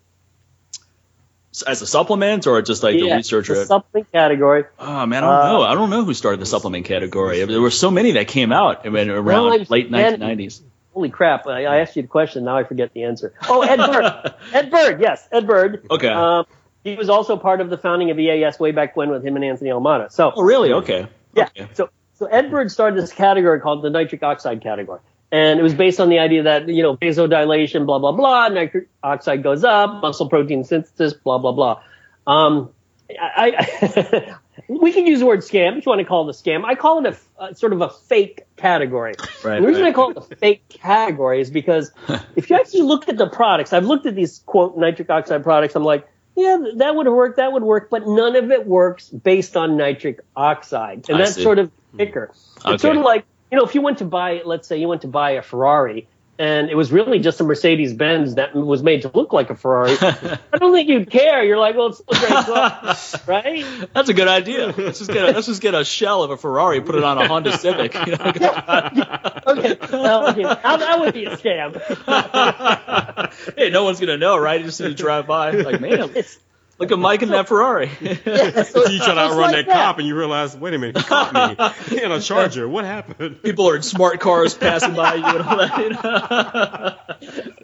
[1.66, 3.56] As a supplement, or just like the Yeah, researcher?
[3.56, 4.66] the supplement category.
[4.78, 5.62] Oh man, I don't Uh, know.
[5.64, 7.44] I don't know who started the supplement category.
[7.44, 10.62] There were so many that came out around Well, late and- 1990s.
[10.94, 11.48] Holy crap!
[11.48, 12.44] I, I asked you the question.
[12.44, 13.34] Now I forget the answer.
[13.48, 14.34] Oh, Ed Byrd.
[14.54, 15.02] Ed Byrd.
[15.02, 15.86] Yes, Ed Byrd.
[15.90, 16.08] Okay.
[16.10, 16.46] Um,
[16.84, 19.46] he was also part of the founding of EAS way back when with him and
[19.46, 20.12] Anthony Almada.
[20.12, 20.74] So Oh, really?
[20.74, 21.08] Okay.
[21.36, 21.46] yeah.
[21.46, 21.68] Okay.
[21.74, 25.00] So so Ed Byrd started this category called the nitric oxide category.
[25.32, 28.89] And it was based on the idea that, you know, vasodilation, blah, blah, blah, nitric
[29.04, 31.82] oxide goes up, muscle protein synthesis, blah, blah, blah.
[32.26, 32.72] Um,
[33.20, 34.36] I, I
[34.68, 36.63] we can use the word scam if you want to call it a scam.
[36.65, 39.13] I call it a uh, sort of a fake category.
[39.44, 39.89] Right, the reason right.
[39.89, 41.92] I call it a fake category is because
[42.36, 45.76] if you actually look at the products, I've looked at these quote nitric oxide products.
[45.76, 49.58] I'm like, yeah, that would work, that would work, but none of it works based
[49.58, 51.44] on nitric oxide, and I that's see.
[51.44, 52.28] sort of thicker.
[52.28, 52.34] kicker.
[52.65, 52.74] Okay.
[52.76, 55.02] It's sort of like you know, if you went to buy, let's say you went
[55.02, 56.08] to buy a Ferrari.
[56.38, 59.56] And it was really just a Mercedes Benz that was made to look like a
[59.56, 59.98] Ferrari.
[60.02, 61.44] I don't think you'd care.
[61.44, 62.96] You're like, well, it's still great, car,
[63.28, 63.66] right?
[63.94, 64.68] That's a good idea.
[64.68, 67.18] Let's just get a, let's just get a shell of a Ferrari, put it on
[67.18, 67.94] a Honda Civic.
[67.94, 68.32] You know?
[69.48, 70.44] Okay, well, okay.
[70.44, 71.76] That would be a scam.
[73.58, 74.62] hey, no one's gonna know, right?
[74.62, 76.40] You just to drive by, like, man, It's-
[76.80, 77.92] look at Mike in that Ferrari.
[78.02, 80.98] yeah, so you try to outrun like that, cop and you realize, wait a minute,
[80.98, 81.96] he caught me.
[81.96, 82.68] He had a charger.
[82.68, 83.44] What happened?
[83.44, 85.78] People are in smart cars passing by you and all that.
[85.78, 85.89] You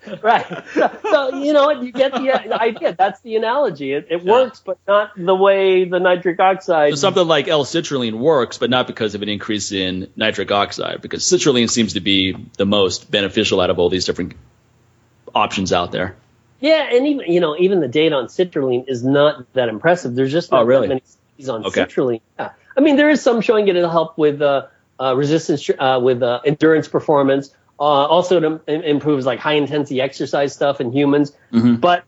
[0.05, 0.17] know?
[0.21, 0.63] right.
[0.73, 2.93] So, so, you know, you get the uh, idea.
[2.93, 3.93] That's the analogy.
[3.93, 6.91] It, it works, but not the way the nitric oxide.
[6.91, 11.23] So something like L-citrulline works, but not because of an increase in nitric oxide, because
[11.23, 14.33] citrulline seems to be the most beneficial out of all these different
[15.33, 16.15] options out there.
[16.59, 20.15] Yeah, and even you know, even the data on citrulline is not that impressive.
[20.15, 20.87] There's just not Oh, really?
[20.87, 21.83] that many studies on Okay.
[21.85, 22.21] citrulline.
[22.39, 22.51] Yeah.
[22.77, 24.67] I mean, there is some showing it'll help with uh,
[24.99, 27.53] uh, resistance, uh, with uh, endurance performance.
[27.79, 31.31] Uh, also, it im- improves like high intensity exercise stuff in humans.
[31.51, 31.79] Mhm.
[31.81, 32.03] But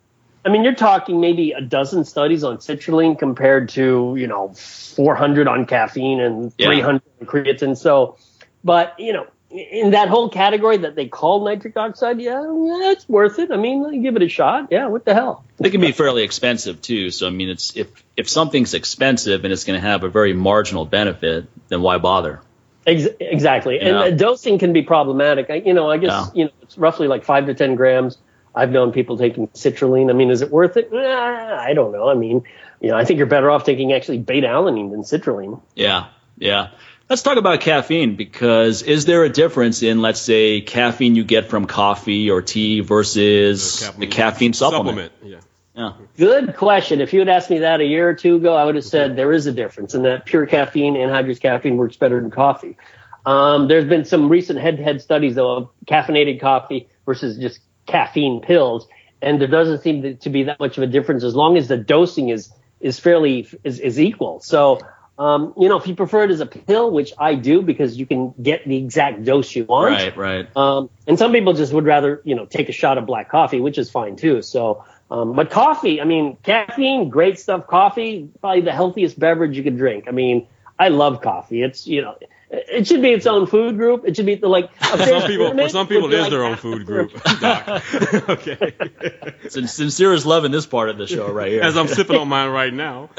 [0.45, 5.47] I mean, you're talking maybe a dozen studies on citrulline compared to you know 400
[5.47, 6.67] on caffeine and Yeah.
[6.67, 7.75] 300 on creatine.
[7.77, 8.17] So,
[8.63, 13.07] but you know, in that whole category that they call nitric oxide, yeah, yeah, it's
[13.07, 13.51] worth it.
[13.51, 14.67] I mean, give it a shot.
[14.71, 15.45] Yeah, what the hell?
[15.59, 17.11] It can be fairly expensive too.
[17.11, 20.33] So I mean, it's if if something's expensive and it's going to have a very
[20.33, 22.41] marginal benefit, then why bother?
[22.85, 23.77] Ex- exactly.
[23.77, 23.87] Yeah.
[23.87, 25.49] And uh, dosing can be problematic.
[25.49, 26.25] I, you know, I guess Yeah.
[26.33, 28.17] you know it's roughly like five to ten grams.
[28.55, 30.09] I've known people taking citrulline.
[30.09, 30.91] I mean, is it worth it?
[30.91, 32.09] Eh, I don't know.
[32.09, 32.43] I mean,
[32.81, 35.61] you know, I think you're better off taking actually beta alanine than citrulline.
[35.75, 36.69] Yeah, yeah.
[37.09, 41.45] Let's talk about caffeine because is there a difference in, let's say, caffeine you get
[41.45, 45.13] from coffee or tea versus the caffeine, the caffeine supplement?
[45.13, 45.43] supplement?
[45.73, 45.93] Yeah.
[45.97, 46.05] yeah.
[46.17, 46.99] Good question.
[46.99, 49.15] If you had asked me that a year or two ago, I would have said
[49.15, 52.75] there is a difference and that pure caffeine, anhydrous caffeine works better than coffee.
[53.25, 58.85] Um, there's been some recent head-to-head studies though of caffeinated coffee versus just caffeine pills,
[59.21, 61.77] and there doesn't seem to be that much of a difference as long as the
[61.77, 64.39] dosing is is fairly is, is equal.
[64.39, 64.79] So
[65.17, 68.05] um, you know, if you prefer it as a pill, which I do because you
[68.05, 69.93] can get the exact dose you want.
[69.93, 70.57] Right, right.
[70.57, 73.59] Um, and some people just would rather, you know, take a shot of black coffee,
[73.59, 74.43] which is fine too.
[74.43, 77.65] So, um, but coffee, I mean, caffeine, great stuff.
[77.65, 80.05] Coffee, probably the healthiest beverage you could drink.
[80.07, 80.47] I mean,
[80.77, 81.63] I love coffee.
[81.63, 82.15] It's, you know,
[82.49, 84.03] it should be its own food group.
[84.05, 85.51] It should be the, like for some people.
[85.51, 87.11] For some people, it is like their own food group.
[88.29, 88.73] okay.
[89.49, 91.61] Sincere is in this part of the show right here.
[91.61, 93.09] As I'm sipping on mine right now.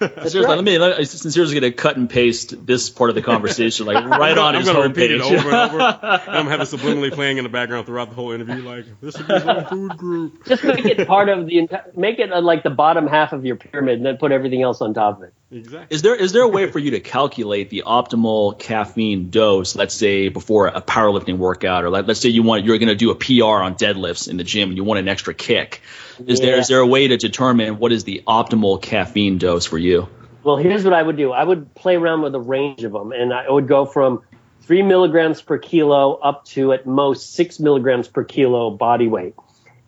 [0.00, 0.56] Sincere, right.
[0.56, 0.78] let me.
[0.78, 4.36] Let, Sincere is going to cut and paste this part of the conversation, like right
[4.38, 4.88] on I'm his homepage.
[4.88, 5.80] repeat it over and over.
[5.80, 9.26] and I'm having subliminally playing in the background throughout the whole interview, like this is
[9.26, 10.46] his own food group.
[10.46, 13.44] Just make it part of the entire, make it uh, like the bottom half of
[13.44, 15.34] your pyramid, and then put everything else on top of it.
[15.50, 15.94] Exactly.
[15.94, 19.76] Is there is there a way for you to calculate the optimal caffeine dose?
[19.76, 22.96] Let's say before a powerlifting workout, or let, us say you want you're going to
[22.96, 25.82] do a PR on deadlifts in the gym, and you want an extra kick.
[26.26, 26.46] Is yeah.
[26.46, 30.08] there is there a way to determine what is the optimal caffeine dose for you?
[30.42, 31.30] Well, here's what I would do.
[31.30, 34.22] I would play around with a range of them, and I would go from
[34.62, 39.34] three milligrams per kilo up to at most six milligrams per kilo body weight.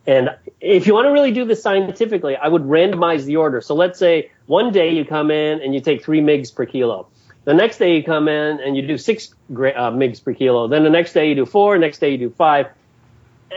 [0.09, 3.61] And if you want to really do this scientifically, I would randomize the order.
[3.61, 7.09] So let's say one day you come in and you take three mgs per kilo.
[7.45, 10.67] The next day you come in and you do six uh, mgs per kilo.
[10.67, 11.77] Then the next day you do four.
[11.77, 12.69] Next day you do five.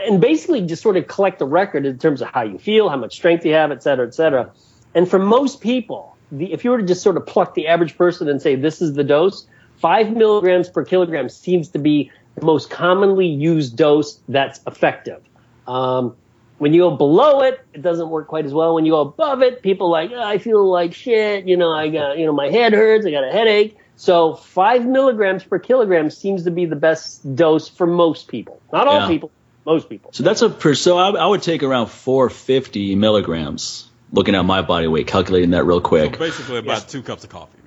[0.06, 2.98] And basically just sort of collect the record in terms of how you feel, how
[2.98, 4.52] much strength you have, et cetera, et cetera.
[4.94, 7.96] And for most people, the, if you were to just sort of pluck the average
[7.96, 9.46] person and say this is the dose,
[9.76, 15.22] five milligrams per kilogram seems to be the most commonly used dose that's effective.
[15.66, 16.14] Um,
[16.62, 18.76] when you go below it, it doesn't work quite as well.
[18.76, 21.44] When you go above it, people like, oh, I feel like shit.
[21.44, 23.04] You know, I got, you know, my head hurts.
[23.04, 23.76] I got a headache.
[23.96, 28.62] So five milligrams per kilogram seems to be the best dose for most people.
[28.72, 29.08] Not all yeah.
[29.08, 29.32] people,
[29.66, 30.12] most people.
[30.12, 30.76] So that's a per.
[30.76, 33.90] So I, I, would take around 450 milligrams.
[34.12, 36.14] Looking at my body weight, calculating that real quick.
[36.14, 37.58] So basically, about two cups of coffee,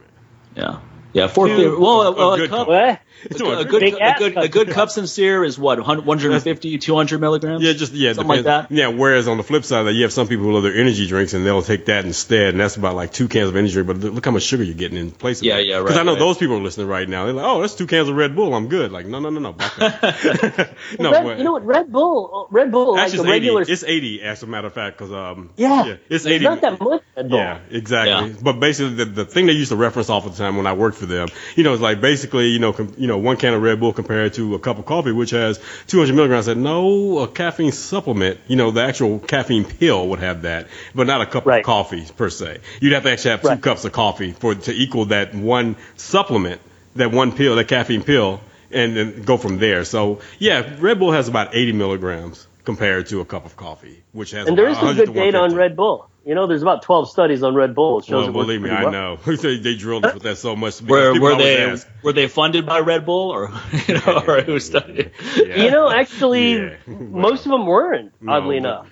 [0.56, 0.64] man.
[0.64, 0.80] Yeah.
[1.16, 1.47] Yeah, four.
[1.47, 2.68] Two, well, a, a, a cup.
[2.68, 2.76] What?
[2.76, 7.63] A, a, good, a good, a good cup sincere is what 150, 200 milligrams.
[7.63, 8.45] Yeah, just yeah, something depends.
[8.45, 8.76] like that.
[8.76, 8.88] Yeah.
[8.89, 11.45] Whereas on the flip side, you have some people who love their energy drinks and
[11.45, 13.88] they'll take that instead, and that's about like two cans of energy drink.
[13.88, 15.39] But look how much sugar you're getting in place.
[15.39, 15.66] Of yeah, that.
[15.66, 15.84] yeah, right.
[15.86, 16.20] Because I know right.
[16.20, 17.26] those people are listening right now.
[17.26, 18.53] They're like, oh, that's two cans of Red Bull.
[18.53, 18.91] I'm good.
[18.91, 19.51] Like, no, no, no, no.
[20.99, 21.66] no, Red, you know what?
[21.66, 23.61] Red Bull, Red Bull, like the regular.
[23.61, 23.72] 80.
[23.72, 26.36] It's 80, as a matter of fact, because um, yeah, yeah, it's 80.
[26.36, 27.01] It's not that much.
[27.16, 27.39] Red Bull.
[27.39, 28.32] Yeah, exactly.
[28.32, 28.38] Yeah.
[28.43, 30.74] But basically, the, the thing they used to reference off all the time when I
[30.74, 33.53] worked for them, you know, it's like basically, you know, com- you know, one can
[33.53, 36.47] of Red Bull compared to a cup of coffee, which has 200 milligrams.
[36.47, 40.68] I said, no, a caffeine supplement, you know, the actual caffeine pill would have that,
[40.93, 41.60] but not a cup right.
[41.60, 42.60] of coffee per se.
[42.82, 43.62] You'd have to actually have two right.
[43.62, 46.62] cups of coffee for to equal that one supplement,
[46.95, 48.41] that one pill, that caffeine pill,
[48.72, 49.86] and then go from there.
[49.86, 54.32] So yeah, Red Bull has about 80 milligrams compared to a cup of coffee, which
[54.32, 56.10] has and there is some good data on Red Bull.
[56.26, 57.99] You know, there's about 12 studies on Red Bull.
[57.99, 58.88] It shows well, believe me, well.
[58.88, 59.15] I know.
[59.26, 60.82] they drilled us with that so much.
[60.82, 61.88] Were, were they ask.
[62.01, 63.53] were they funded by Red Bull or
[63.88, 65.11] you know, or who studied?
[65.36, 65.63] Yeah.
[65.63, 66.78] You know, actually, yeah.
[66.88, 68.11] most of them weren't.
[68.28, 68.88] Oddly no, enough.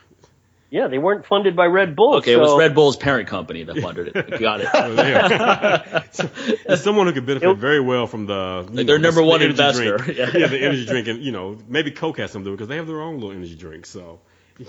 [0.69, 2.17] Yeah, they weren't funded by Red Bull.
[2.17, 2.37] Okay, so.
[2.37, 4.39] it was Red Bull's parent company that funded it.
[4.39, 4.69] Got it.
[6.69, 9.39] It's someone who could benefit very well from the like their know, number the, one
[9.39, 9.99] the investor.
[10.11, 10.29] Yeah.
[10.35, 10.47] yeah.
[10.47, 12.87] the energy drink, and you know maybe Coke has some to it because they have
[12.87, 13.87] their own little energy drink.
[13.87, 14.19] So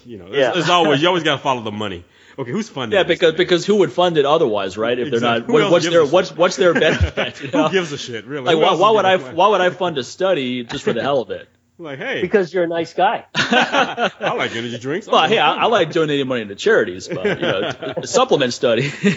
[0.04, 0.52] you know, yeah.
[0.54, 2.04] it's, always you always got to follow the money.
[2.38, 2.96] Okay, who's funding?
[2.96, 3.02] It?
[3.02, 4.98] Yeah, because because who would fund it otherwise, right?
[4.98, 5.20] If exactly.
[5.20, 7.40] they're not, what, what's their what's what's their benefit?
[7.44, 7.68] You know?
[7.68, 8.54] who gives a shit, really?
[8.54, 11.20] Like, why, why would I why would I fund a study just for the hell
[11.20, 11.48] of it?
[11.76, 13.24] Like, hey, because you're a nice guy.
[13.34, 15.08] I like energy drinks.
[15.08, 18.86] Well, hey, I, I, like donating money to charities, but you know, supplement study.
[18.86, 19.16] There's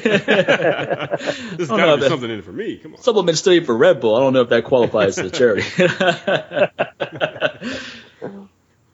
[1.70, 2.78] got to be something in it for me.
[2.78, 3.02] Come on.
[3.04, 4.16] Supplement study for Red Bull.
[4.16, 5.68] I don't know if that qualifies as a charity.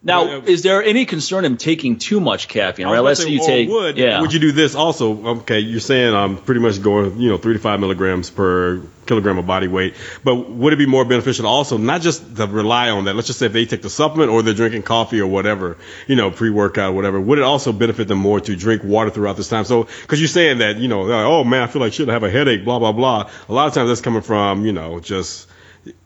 [0.05, 2.87] Now, uh, is there any concern in taking too much caffeine?
[2.87, 3.69] Right, let's say you take.
[3.69, 4.19] Would, yeah.
[4.19, 5.37] Would you do this also?
[5.37, 9.37] Okay, you're saying I'm pretty much going, you know, three to five milligrams per kilogram
[9.37, 9.95] of body weight.
[10.21, 13.15] But would it be more beneficial also not just to rely on that?
[13.15, 15.77] Let's just say if they take the supplement or they're drinking coffee or whatever,
[16.07, 17.21] you know, pre-workout or whatever.
[17.21, 19.63] Would it also benefit them more to drink water throughout this time?
[19.63, 22.13] So, because you're saying that, you know, like, oh man, I feel like shit, I
[22.13, 23.29] have a headache, blah blah blah.
[23.47, 25.47] A lot of times that's coming from, you know, just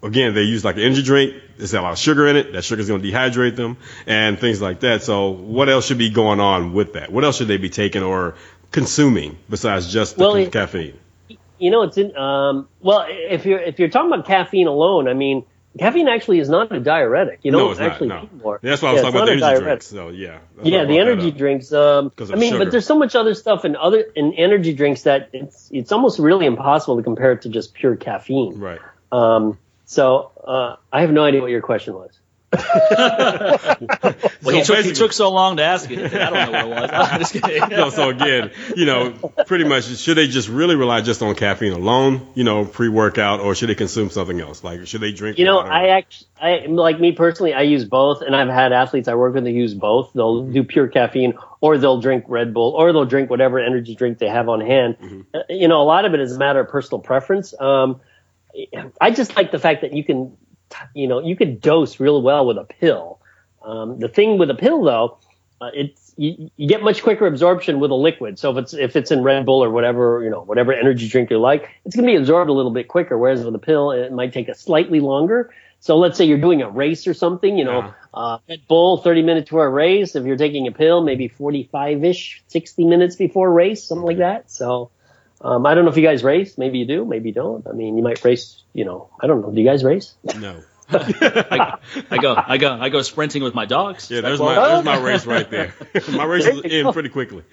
[0.04, 1.36] again, they use like an energy drink.
[1.58, 2.54] There's a lot of sugar in it.
[2.54, 5.04] That sugar is going to dehydrate them and things like that.
[5.04, 7.12] So what else should be going on with that?
[7.12, 8.36] What else should they be taking or
[8.72, 11.00] consuming besides just the well, caffeine?
[11.60, 12.16] you know, it's in.
[12.16, 15.44] Um, well, if you're if you're talking about caffeine alone, I mean,
[15.80, 17.40] caffeine actually is not a diuretic.
[17.44, 18.30] You No, don't it's not, actually no.
[18.44, 18.60] more.
[18.62, 19.64] That's why I was Yeah, talking about energy diuretic.
[19.66, 19.88] drinks.
[19.88, 20.40] So yeah.
[20.62, 21.74] Yeah, the energy drinks.
[21.74, 22.66] Um, I mean, sugar.
[22.66, 26.20] but there's so much other stuff in other in energy drinks that it's it's almost
[26.20, 28.60] really impossible to compare it to just pure caffeine.
[28.60, 28.80] Right.
[29.12, 29.58] Um,
[29.88, 32.12] so uh, I have no idea what your question was.
[34.44, 36.14] Well, he, took, he took so long to ask it.
[36.14, 36.90] I don't know what it was.
[36.94, 37.70] I'm just kidding.
[37.70, 39.12] no, so again, you know,
[39.46, 43.56] pretty much, should they just really rely just on caffeine alone, you know, pre-workout, or
[43.56, 44.64] should they consume something else?
[44.64, 45.38] Like, should they drink?
[45.38, 45.72] You know, water?
[45.72, 49.34] I actually, I like me personally, I use both, and I've had athletes I work
[49.34, 50.14] with that use both.
[50.14, 54.20] They'll do pure caffeine, or they'll drink Red Bull, or they'll drink whatever energy drink
[54.20, 55.26] they have on hand.
[55.34, 57.54] Uh, you know, a lot of it is a matter of personal preference.
[57.60, 58.00] Um,
[59.02, 60.36] I just like the fact that you can,
[60.94, 63.20] you know, you can dose real well with a pill.
[63.64, 65.20] Um, the thing with a pill, though,
[65.60, 68.40] uh, it's you, you get much quicker absorption with a liquid.
[68.40, 71.30] So if it's if it's in Red Bull or whatever you know whatever energy drink
[71.30, 73.18] you like, it's going to be absorbed a little bit quicker.
[73.18, 75.52] Whereas with a pill, it might take a slightly longer.
[75.80, 77.94] So let's say you're doing a race or something, you know, Yeah.
[78.14, 80.16] uh, Red Bull 30 minutes for a race.
[80.16, 84.50] If you're taking a pill, maybe 45 ish, 60 minutes before race, something like that.
[84.50, 84.90] So.
[85.42, 86.58] Um, I don't know if you guys race.
[86.58, 87.06] Maybe you do.
[87.06, 87.68] Maybe you don't.
[87.68, 88.64] I mean, you might race.
[88.74, 89.52] You know, I don't know.
[89.52, 90.16] Do you guys race?
[90.38, 90.62] no.
[90.90, 91.80] I,
[92.10, 94.10] I go, I go, I go sprinting with my dogs.
[94.10, 94.56] Yeah, that there's close?
[94.56, 95.74] my there's my race right there.
[96.14, 97.44] my race is in pretty quickly.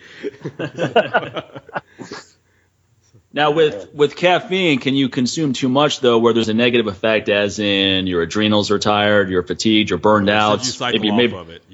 [3.35, 7.29] Now with with caffeine, can you consume too much though, where there's a negative effect,
[7.29, 11.11] as in your adrenals are tired, you're fatigued, you're burned out, Since you cycle maybe
[11.11, 11.74] off maybe of it, you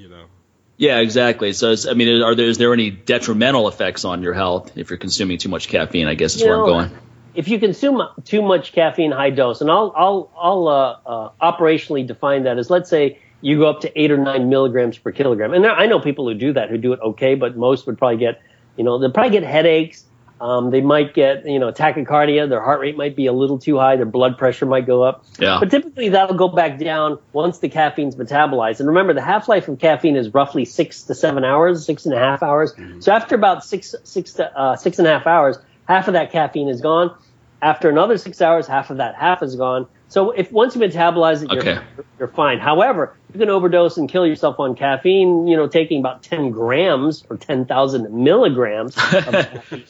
[0.81, 1.53] Yeah, exactly.
[1.53, 4.89] So it's, I mean, are there is there any detrimental effects on your health if
[4.89, 6.07] you're consuming too much caffeine?
[6.07, 6.91] I guess is You where I'm going.
[7.35, 12.07] If you consume too much caffeine, high dose, and I'll I'll I'll uh, uh, operationally
[12.07, 15.53] define that as let's say you go up to eight or nine milligrams per kilogram,
[15.53, 17.99] and there, I know people who do that who do it okay, but most would
[17.99, 18.41] probably get
[18.75, 20.03] you know they'll probably get headaches.
[20.41, 22.49] Um, they might get you know tachycardia.
[22.49, 23.95] Their heart rate might be a little too high.
[23.95, 25.23] Their blood pressure might go up.
[25.37, 25.59] Yeah.
[25.59, 28.79] But typically that'll go back down once the caffeine's metabolized.
[28.79, 32.15] And remember, the half life of caffeine is roughly six to seven hours, six and
[32.15, 32.73] a half hours.
[33.01, 36.31] So after about six six to uh, six and a half hours, half of that
[36.31, 37.15] caffeine is gone.
[37.61, 39.87] After another six hours, half of that half is gone.
[40.11, 41.81] So if once you metabolize it, you're, Okay.
[42.19, 42.59] you're fine.
[42.59, 45.47] However, you can overdose and kill yourself on caffeine.
[45.47, 49.03] You know, taking about ten grams or ten thousand milligrams of.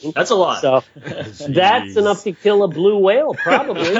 [0.15, 0.61] That's a lot.
[0.61, 0.84] So
[1.49, 3.89] that's enough to kill a blue whale, probably.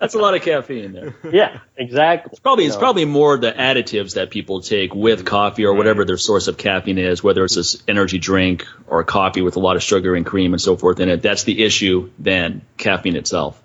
[0.00, 1.14] That's a lot of caffeine there.
[1.30, 2.38] yeah, exactly.
[2.42, 2.80] Probably You it's know.
[2.80, 6.98] probably more the additives that people take with coffee or whatever their source of caffeine
[6.98, 10.54] is, whether it's this energy drink or coffee with a lot of sugar and cream
[10.54, 11.22] and so forth in it.
[11.22, 13.62] That's the issue than caffeine itself.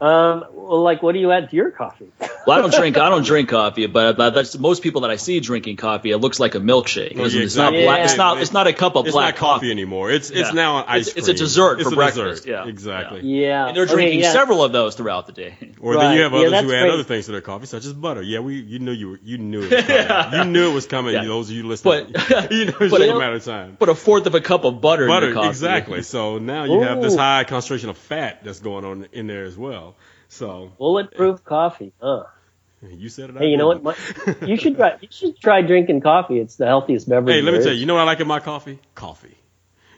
[0.00, 2.06] Um, well, like, what do you add to your coffee?
[2.46, 2.96] Well, I don't drink.
[2.98, 6.10] I don't drink coffee, but, uh, but that's most people that I see drinking coffee.
[6.10, 7.16] It looks like a milkshake.
[7.18, 7.72] It's, yeah, it's not.
[7.72, 8.04] Black, Yeah.
[8.04, 8.40] it's not.
[8.40, 10.10] It's not a cup of It's black not coffee anymore.
[10.10, 10.54] It's it's Yeah.
[10.54, 12.64] now an ice It's- it's a dessert It's for a breakfast, dessert.
[12.64, 12.68] yeah.
[12.68, 13.20] Exactly.
[13.22, 14.32] Yeah, And they're okay, drinking yeah.
[14.32, 15.54] several of those throughout the day.
[15.80, 16.94] Or then you have Yeah, others that's who add crazy.
[16.94, 18.22] other things to their coffee, such as butter.
[18.22, 20.32] Yeah, we you knew you were, you knew it was coming.
[20.32, 21.14] You knew it was coming.
[21.14, 21.24] Yeah.
[21.24, 23.76] Those of you listening, But- you know it's but just a matter of time.
[23.76, 26.02] Put a fourth of a cup of butter, Butter, exactly.
[26.02, 29.56] So now you have this high concentration of fat that's going on in there as
[29.56, 29.96] well.
[30.36, 31.92] So Bulletproof coffee.
[32.00, 32.24] Huh.
[32.82, 33.36] you said it.
[33.36, 33.96] I Hey, you know what?
[34.42, 34.96] you should try.
[35.00, 36.38] You should try drinking coffee.
[36.38, 37.36] It's the healthiest beverage.
[37.36, 37.80] Hey, let me there tell you.
[37.80, 38.80] You know what I like in my coffee?
[38.94, 39.36] Coffee.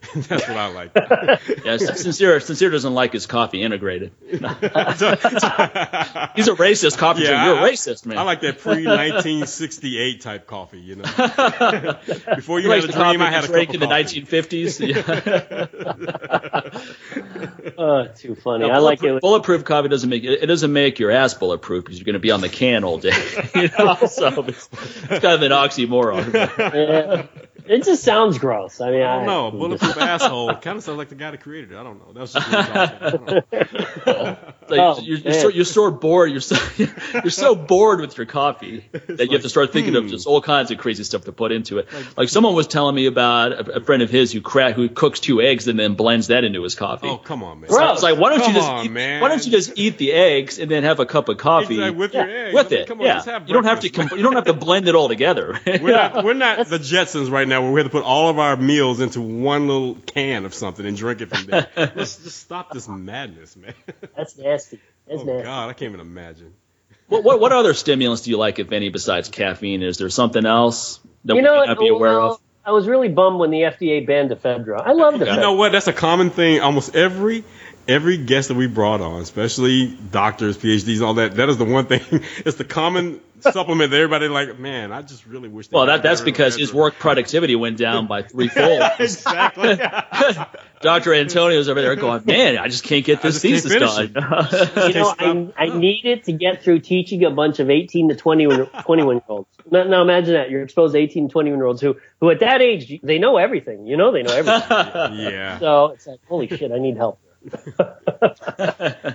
[0.29, 0.93] That's what I like.
[1.65, 2.41] Yeah, sincere.
[2.41, 4.13] Sincere doesn't like his coffee integrated.
[4.31, 4.47] He's a
[6.55, 7.45] racist coffee Yeah, drinker.
[7.45, 8.17] You're a I- racist, man.
[8.19, 10.81] I like that pre 1968 type coffee.
[10.81, 11.03] You know,
[12.37, 13.83] before you likes had a the coffee dream, I had a that drank cup in
[13.83, 14.81] of the 1950s.
[17.59, 17.73] Yeah.
[17.77, 18.67] Oh, too funny.
[18.67, 19.21] No, I like bulletproof, it.
[19.23, 22.19] bulletproof coffee doesn't make it, it doesn't make your ass bulletproof because you're going to
[22.19, 23.13] be on the can all day.
[23.55, 26.33] you know, so it's, it's kind of an oxymoron.
[26.59, 27.27] Yeah.
[27.69, 28.81] It just sounds gross.
[28.81, 29.51] I mean, I don't know.
[29.51, 31.77] Bulletproof asshole kind of sounds like the guy that created it.
[31.77, 32.13] I don't know.
[32.13, 32.99] That was just me talking.
[33.01, 34.37] I don't know.
[34.69, 36.31] Like, Oh, you're, you're, so, you're so bored.
[36.31, 36.57] You're so
[37.15, 40.01] you're so bored with your coffee that you have to start thinking hmm.
[40.05, 41.89] of just all kinds of crazy stuff to put into it.
[42.19, 45.21] Like someone was telling me about a, a friend of his who crack who cooks
[45.21, 47.09] two eggs and then blends that into his coffee.
[47.09, 47.71] Oh, come on, man.
[47.71, 47.81] Gross.
[47.81, 49.23] I was like, why don't you just on, eat, man.
[49.23, 51.99] why don't you just eat the eggs and then have a cup of coffee Exactly,
[51.99, 52.45] with your Yeah.
[52.45, 52.55] eggs.
[52.55, 52.89] with I mean, it?
[52.89, 54.17] Come on, yeah, just have you don't have to breakfast.
[54.19, 55.59] you don't have to blend it all together.
[55.67, 58.39] We're not, we're not the Jetsons right now where we have to put all of
[58.39, 61.67] our meals into one little can of something and drink it from there.
[61.77, 63.75] Let's just stop this madness, man.
[64.17, 64.81] That's nasty.
[65.07, 65.43] That's Oh, nasty.
[65.45, 66.53] God, I can't even imagine.
[67.09, 69.83] what, what what other stimulants do you like, if any, besides caffeine?
[69.83, 71.67] Is there something else that You we know may what?
[71.69, 72.41] not be aware Well, of?
[72.65, 74.83] I was really bummed when the FDA banned ephedra.
[74.85, 75.73] I love the You know what?
[75.73, 76.61] That's a common thing.
[76.61, 77.45] Almost every
[77.89, 81.87] every guest that we brought on, especially doctors, PhDs, all that, that is the one
[81.87, 82.03] thing.
[82.45, 84.59] it's the common supplement that everybody like.
[84.59, 85.69] Man, I just really wish.
[85.69, 85.77] That.
[85.77, 88.83] Well, that that's because his work productivity went down by threefold.
[88.99, 89.77] exactly.
[90.81, 91.15] Dr.
[91.15, 94.13] Antonio's over there going, man, I just can't get this thesis done.
[94.15, 98.47] you know, I, I needed to get through teaching a bunch of 18 to 20,
[98.47, 99.49] 21 year olds.
[99.69, 102.63] Now, now imagine that you're exposed to 18, 21 year olds who, who at that
[102.63, 103.89] age, they know everything.
[103.89, 105.19] You know, they know everything.
[105.19, 105.59] yeah.
[105.59, 107.19] So it's like, holy shit, I need help.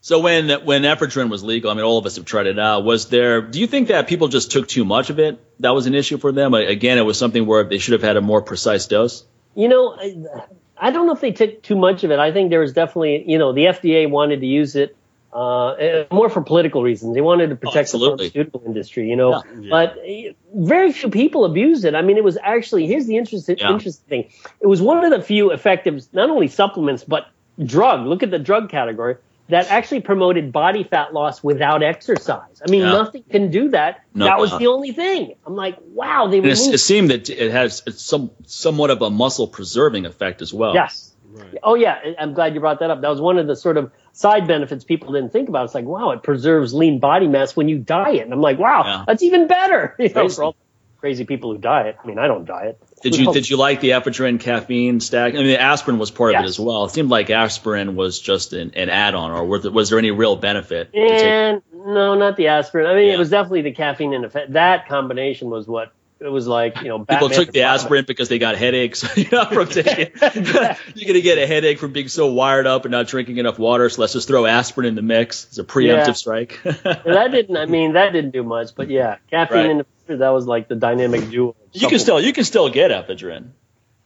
[0.00, 2.84] so when when ephedrine was legal, I mean, all of us have tried it out.
[2.84, 3.42] Was there?
[3.42, 5.38] Do you think that people just took too much of it?
[5.60, 6.54] That was an issue for them.
[6.54, 9.24] Again, it was something where they should have had a more precise dose.
[9.54, 10.16] You know, I,
[10.76, 12.18] I don't know if they took too much of it.
[12.18, 14.96] I think there was definitely, you know, the FDA wanted to use it
[15.32, 17.14] uh, more for political reasons.
[17.14, 19.30] They wanted to protect oh, the pharmaceutical industry, you know.
[19.30, 19.60] Yeah.
[19.60, 19.70] Yeah.
[19.70, 19.96] But
[20.54, 21.94] very few people abused it.
[21.94, 23.72] I mean, it was actually here's the interesting yeah.
[23.72, 24.32] interesting thing.
[24.60, 27.28] It was one of the few effective, not only supplements but
[27.64, 28.06] drug.
[28.06, 29.16] Look at the drug category
[29.50, 32.62] that actually promoted body fat loss without exercise.
[32.66, 34.04] I mean, nothing can do that.
[34.14, 35.34] No, that was the only thing.
[35.44, 36.28] I'm like, wow.
[36.28, 40.54] They it, it seemed that it has some somewhat of a muscle preserving effect as
[40.54, 40.74] well.
[40.74, 41.08] Yes.
[41.32, 41.58] Right.
[41.62, 43.02] Oh yeah, I'm glad you brought that up.
[43.02, 45.66] That was one of the sort of side benefits people didn't think about.
[45.66, 48.22] It's like, wow, it preserves lean body mass when you diet.
[48.22, 49.04] And I'm like, wow, yeah.
[49.06, 49.96] that's even better.
[50.00, 50.56] You know, for all
[50.98, 51.96] crazy people who diet.
[52.02, 52.80] I mean, I don't diet.
[53.02, 55.34] Did you did you like the ephedrine caffeine stack?
[55.34, 56.40] I mean, the aspirin was part yes.
[56.40, 56.84] of it as well.
[56.84, 60.10] It seemed like aspirin was just an, an add-on, or was there, was there any
[60.10, 60.94] real benefit?
[60.94, 62.86] And no, not the aspirin.
[62.86, 63.14] I mean, yeah.
[63.14, 64.52] it was definitely the caffeine and effect.
[64.52, 68.28] That combination was what it was like you know Batman people took the aspirin because
[68.28, 70.12] they got headaches you know from taking
[70.94, 73.88] you're gonna get a headache from being so wired up and not drinking enough water
[73.88, 76.12] so let's just throw aspirin in the mix it's a preemptive yeah.
[76.12, 79.78] strike that didn't i mean that didn't do much but yeah caffeine right.
[79.78, 79.86] the
[80.18, 83.50] that was like the dynamic duo you can still you can still get ephedrine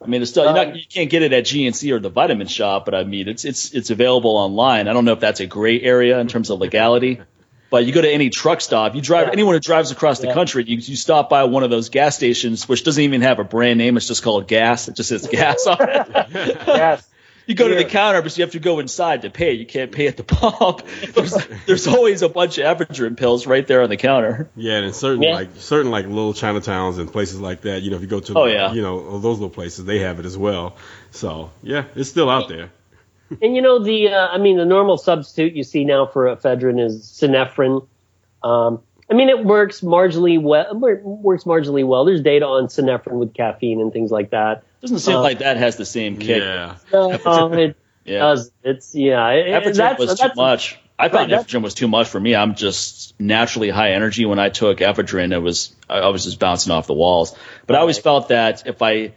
[0.03, 2.47] I mean, it's still not, uh, you can't get it at GNC or the vitamin
[2.47, 4.87] shop, but I mean, it's it's it's available online.
[4.87, 7.23] I don't know if that's a gray area in terms of legality.
[7.71, 9.33] But you go to any truck stop, you drive, yeah.
[9.33, 10.35] anyone who drives across the yeah.
[10.35, 13.45] country, you, you stop by one of those gas stations, which doesn't even have a
[13.45, 13.97] brand name.
[13.97, 14.87] It's just called gas.
[14.87, 16.07] It just says gas on it.
[16.69, 17.05] yes.
[17.47, 17.77] You go yeah.
[17.77, 19.53] to the counter, but you have to go inside to pay.
[19.53, 20.83] You can't pay at the pump.
[21.15, 21.37] There's,
[21.67, 24.49] there's always a bunch of ephedrine pills right there on the counter.
[24.57, 25.35] Yeah, and certain yeah.
[25.35, 27.83] like certain like little Chinatowns and places like that.
[27.83, 28.73] You know, if you go to oh, yeah.
[28.73, 30.77] you know those little places, they have it as well.
[31.11, 32.71] So yeah, it's still out there
[33.43, 36.85] and you know the uh, I mean the normal substitute you see now for ephedrine
[36.85, 37.87] is synephrine.
[38.43, 40.75] Um, I mean it works marginally well.
[40.75, 42.05] Works marginally well.
[42.05, 44.65] There's data on synephrine with caffeine and things like that.
[44.85, 46.43] Doesn't seem uh, like that has the same kick.
[46.43, 46.77] Yeah.
[46.93, 48.19] Uh, it yeah.
[48.19, 48.51] does.
[48.63, 49.31] It's yeah.
[49.31, 50.79] It, that's, was that's, too much.
[50.99, 52.37] I thought right, ephedrine was too much for me.
[52.37, 54.27] I'm just naturally high energy.
[54.27, 57.35] When I took ephedrine, it was I was just bouncing off the walls.
[57.67, 59.13] But I always felt that if I I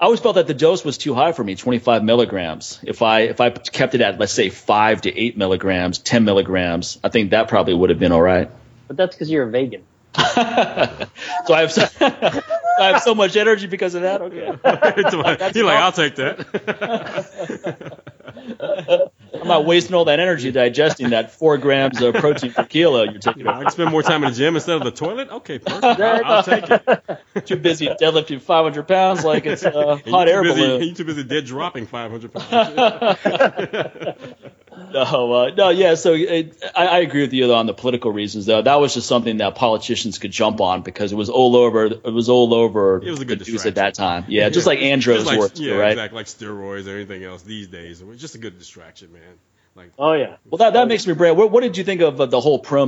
[0.00, 2.80] always felt that the dose was too high for me, 25 milligrams.
[2.82, 6.98] If I if I kept it at let's say five to eight milligrams, 10 milligrams,
[7.04, 8.50] I think that probably would have been all right.
[8.88, 9.84] But that's because you're a vegan.
[10.16, 10.22] so
[11.54, 11.86] I have so,
[12.78, 14.20] I have so much energy because of that.
[14.22, 14.46] Okay,
[15.54, 16.46] you're like, I'll take that.
[19.40, 23.18] I'm not wasting all that energy digesting that four grams of protein per kilo you're
[23.18, 23.46] taking.
[23.46, 25.28] I can spend more time in the gym instead of the toilet.
[25.30, 26.00] Okay, perfect.
[26.00, 27.20] I'll, I'll take it.
[27.46, 30.82] too busy deadlifting 500 pounds like it's a hot air busy, balloon.
[30.82, 34.36] You're too busy dead dropping 500 pounds.
[35.04, 35.94] No, uh, no, yeah.
[35.94, 38.46] So it, I, I, agree with you on the political reasons.
[38.46, 41.86] Though that was just something that politicians could jump on because it was all over.
[41.86, 43.02] It was all over.
[43.02, 44.24] It was a good news at that time.
[44.28, 44.48] Yeah, yeah.
[44.50, 45.92] just like Andros like, yeah, right?
[45.92, 48.00] Exactly, like steroids or anything else these days.
[48.00, 49.22] It was just a good distraction, man.
[49.76, 50.36] Like, oh yeah.
[50.46, 51.36] Well, that, that makes me, Brad.
[51.36, 52.86] What, what did you think of the whole pro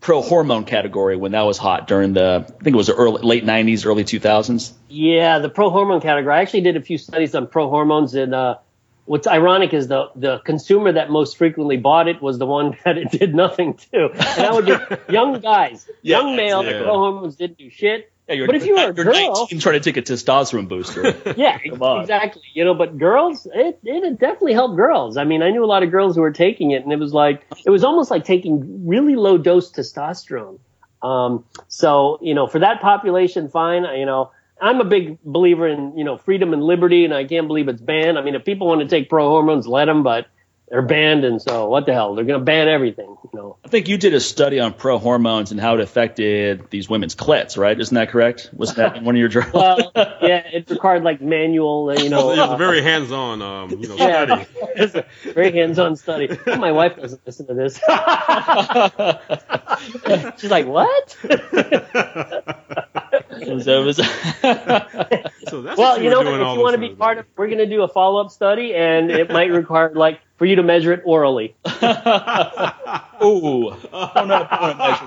[0.00, 2.46] pro hormone category when that was hot during the?
[2.48, 4.72] I think it was the early late '90s, early 2000s.
[4.88, 6.34] Yeah, the pro hormone category.
[6.34, 8.56] I actually did a few studies on pro hormones, and uh,
[9.04, 12.98] what's ironic is the the consumer that most frequently bought it was the one that
[12.98, 14.76] it did nothing to, and that would be
[15.12, 16.64] young guys, yeah, young male.
[16.64, 16.78] Yeah.
[16.80, 18.12] The hormones didn't do shit.
[18.28, 21.16] Yeah, but if you were a girl, 19 trying to take a testosterone booster.
[21.36, 22.42] yeah, exactly.
[22.54, 25.16] You know, but girls, it it definitely helped girls.
[25.16, 27.12] I mean, I knew a lot of girls who were taking it, and it was
[27.12, 30.60] like it was almost like taking really low dose testosterone.
[31.02, 33.84] Um, so you know, for that population, fine.
[33.98, 34.30] You know,
[34.60, 37.80] I'm a big believer in you know freedom and liberty, and I can't believe it's
[37.80, 38.18] banned.
[38.18, 40.26] I mean, if people want to take pro hormones, let them, but
[40.70, 42.14] they're banned, and so what the hell?
[42.14, 43.16] They're going to ban everything.
[43.24, 43.56] You know.
[43.64, 47.16] I think you did a study on pro hormones and how it affected these women's
[47.16, 47.78] clits, right?
[47.78, 48.50] Isn't that correct?
[48.56, 49.52] Was that one of your journals?
[49.52, 52.30] well, yeah, it required like manual, uh, you know.
[52.30, 54.46] It was a very hands-on, um, you know, yeah, study.
[54.76, 56.38] it's a very hands-on study.
[56.46, 57.74] My wife doesn't listen to this.
[60.40, 61.16] She's like, what?
[63.64, 64.04] so, was, so
[65.76, 67.88] well, you know, if you want to be part of, we're going to do a
[67.88, 71.54] follow-up study, and it might require like for you to measure it orally.
[71.66, 73.02] Ooh, I
[74.14, 75.06] don't know if I want to measure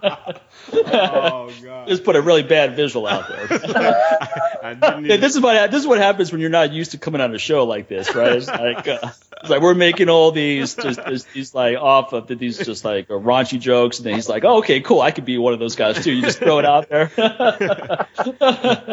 [0.00, 0.40] that.
[0.74, 1.88] Oh god.
[1.88, 3.46] Just put a really bad visual out there.
[4.62, 6.98] I didn't Yeah, this is what this is what happens when you're not used to
[6.98, 8.32] coming on a show like this, right?
[8.32, 8.98] It's like uh,
[9.40, 13.10] it's like we're making all these just these, these like off of these just like
[13.10, 15.58] uh, raunchy jokes, and then he's like, oh, "Okay, cool, I could be one of
[15.58, 17.10] those guys too." You just throw it out there.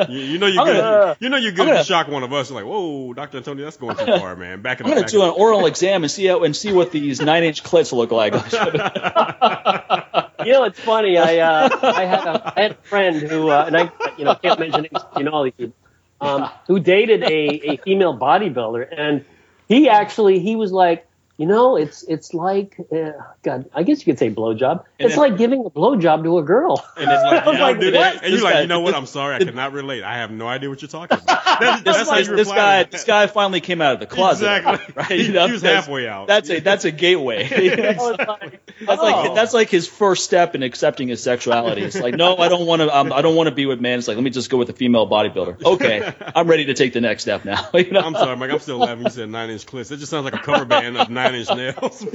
[0.09, 0.81] you, you know you're I'm good.
[0.81, 2.49] gonna- you know you're good I'm gonna- to shock one of us.
[2.49, 4.61] You're like, whoa, Doctor Antonio, that's going too far, man.
[4.61, 7.21] Back in I'm gonna do an oral exam and see how and see what these
[7.21, 8.33] nine inch clits look like.
[10.45, 11.17] You know, it's funny.
[11.17, 14.35] I uh, I had a I had a friend who, uh, and I you know
[14.35, 15.75] can't mention names, you know all these people,
[16.21, 19.25] um, who dated a, a female bodybuilder, and
[19.67, 21.05] he actually he was like,
[21.39, 23.11] you know, it's it's like, uh,
[23.43, 24.83] God, I guess you could say blowjob.
[24.99, 26.85] It's then- like giving a blowjob to a girl.
[26.97, 27.93] And it's like, I was you like, don't do what?
[27.93, 28.13] that.
[28.15, 28.93] And This you're like, guy- you know what?
[28.93, 30.03] I'm sorry, I cannot relate.
[30.03, 31.39] I have no idea what you're talking about.
[31.59, 34.05] That- this, that's how this, you this guy, this guy finally came out of the
[34.05, 34.45] closet.
[34.57, 34.93] Exactly.
[34.95, 35.11] Right?
[35.11, 36.27] He- You know, he was that's- halfway out.
[36.27, 37.45] That's a that's a gateway.
[37.49, 39.03] I was like, That's oh.
[39.05, 41.81] like that's like his first step in accepting his sexuality.
[41.83, 42.95] It's like, no, I don't want to.
[42.97, 43.99] Um, I don't want to be with men.
[43.99, 45.63] It's like, let me just go with a female bodybuilder.
[45.63, 47.69] Okay, I'm ready to take the next step now.
[47.73, 48.01] You know?
[48.01, 48.51] I'm sorry, Mike.
[48.51, 49.03] I'm still laughing.
[49.05, 49.89] You said nine inch clips.
[49.91, 52.05] It just sounds like a cover band of nine inch nails.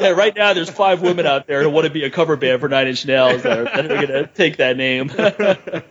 [0.00, 2.60] yeah, right now there's five women out there who want to be a cover band
[2.60, 5.10] for Nine Inch Nails that are, that are gonna take that name.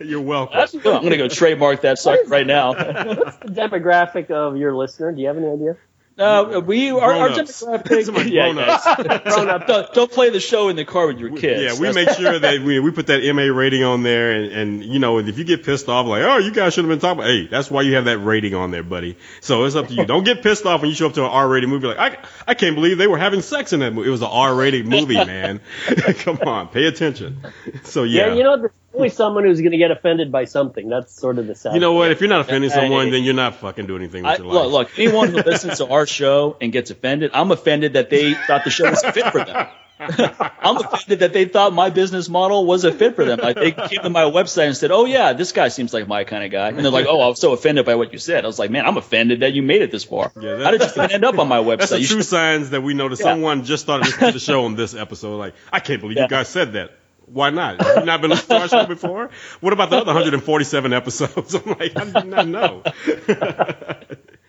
[0.00, 0.58] You're welcome.
[0.58, 2.74] I'm gonna go trademark that sucker right now.
[2.74, 5.12] What's the demographic of your listener?
[5.12, 5.76] Do you have any idea?
[6.18, 7.62] Uh, we our, our Grown-ups.
[7.62, 8.04] demographic.
[8.04, 8.84] Some are yeah, grown-ups.
[8.98, 9.18] yeah.
[9.24, 9.66] Grown-up.
[9.66, 11.62] Don't, don't play the show in the car with your kids.
[11.62, 14.52] Yeah, we That's- make sure that we, we put that MA rating on there, and,
[14.52, 16.98] and you know, if you get pissed off, like, oh, you guys should have been
[17.00, 17.20] talking.
[17.20, 19.16] About, hey, that's why you have that rating on there, buddy.
[19.40, 20.04] So it's up to you.
[20.04, 21.86] Don't get pissed off when you show up to an R-rated movie.
[21.88, 24.08] Like, I, I can't believe they were having sex in that movie.
[24.08, 25.60] It was an R-rated movie, man.
[25.86, 27.40] Come on, pay attention.
[27.84, 30.88] So yeah, Yeah, you know, there's always someone who's going to get offended by something.
[30.88, 31.74] That's sort of the sad.
[31.74, 32.10] You know what?
[32.10, 32.76] If you're not offending Hey.
[32.80, 34.72] someone, then you're not fucking doing anything with I, your look, life.
[34.72, 38.64] look, anyone who listens to our show and gets offended, I'm offended that they thought
[38.64, 39.66] the show was a fit for them.
[40.04, 43.38] I'm offended that they thought my business model was a fit for them.
[43.38, 46.24] Like they came to my website and said, "Oh yeah, this guy seems like my
[46.24, 48.42] kind of guy," and they're like, "Oh, I was so offended by what you said."
[48.44, 50.32] I was like, "Man, I'm offended that you made it this far.
[50.40, 52.16] Yeah, that- How did you even end up on my website?" That's the You true
[52.18, 53.26] should- signs that we know that Yeah.
[53.26, 55.36] someone just started listening to the show on this episode.
[55.36, 56.24] Like, I can't believe Yeah.
[56.24, 56.90] you guys said that.
[57.26, 57.80] Why not?
[57.82, 59.30] Have you not been listening to our show before?
[59.60, 61.54] What about the other 147 episodes?
[61.54, 62.82] I'm like, I did not know?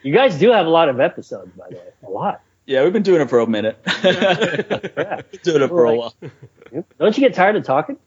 [0.04, 1.88] You guys do have a lot of episodes, by the way.
[2.06, 2.42] A lot.
[2.66, 3.82] yeah, we've been doing it for a minute.
[4.02, 6.14] Been doing it for a while.
[7.00, 7.98] Don't you get tired of talking?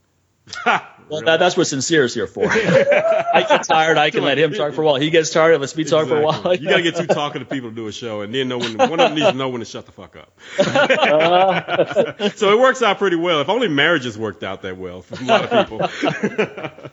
[1.08, 2.46] Well, that, that's what sincere is here for.
[2.50, 3.96] I get tired.
[3.96, 4.96] I can let him talk for a while.
[4.96, 5.60] He gets tired.
[5.60, 6.52] Let's me talk for a while.
[6.54, 8.98] You gotta get two talking people to do a show, and then know when one
[8.98, 10.36] of them needs to know when to shut the fuck up.
[10.58, 13.40] Uh, so it works out pretty well.
[13.40, 16.90] If only marriages worked out that well for a lot of people.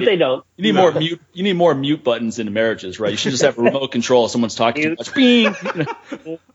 [0.00, 0.44] But they don't.
[0.56, 1.20] You need more mute.
[1.32, 3.10] You need more mute buttons in marriages, right?
[3.10, 4.26] You should just have a remote control.
[4.26, 4.98] If someone's talking too Mute.
[4.98, 5.14] much.
[5.14, 6.38] Bing.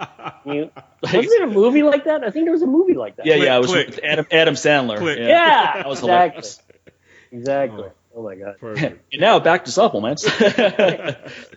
[0.46, 0.72] You,
[1.04, 2.24] wasn't there a movie like that?
[2.24, 3.26] I think there was a movie like that.
[3.26, 3.56] Yeah, yeah.
[3.56, 3.88] It was Click.
[3.88, 4.98] with Adam Adam Sandler.
[4.98, 5.20] Click.
[5.20, 5.28] Yeah.
[5.28, 6.42] Yeah, That was exactly.
[6.42, 6.62] hilarious.
[7.32, 7.84] Exactly.
[7.84, 8.56] Oh, oh my god.
[8.60, 9.14] Perfect.
[9.14, 10.28] And now back to supplements.
[10.30, 10.80] Forgot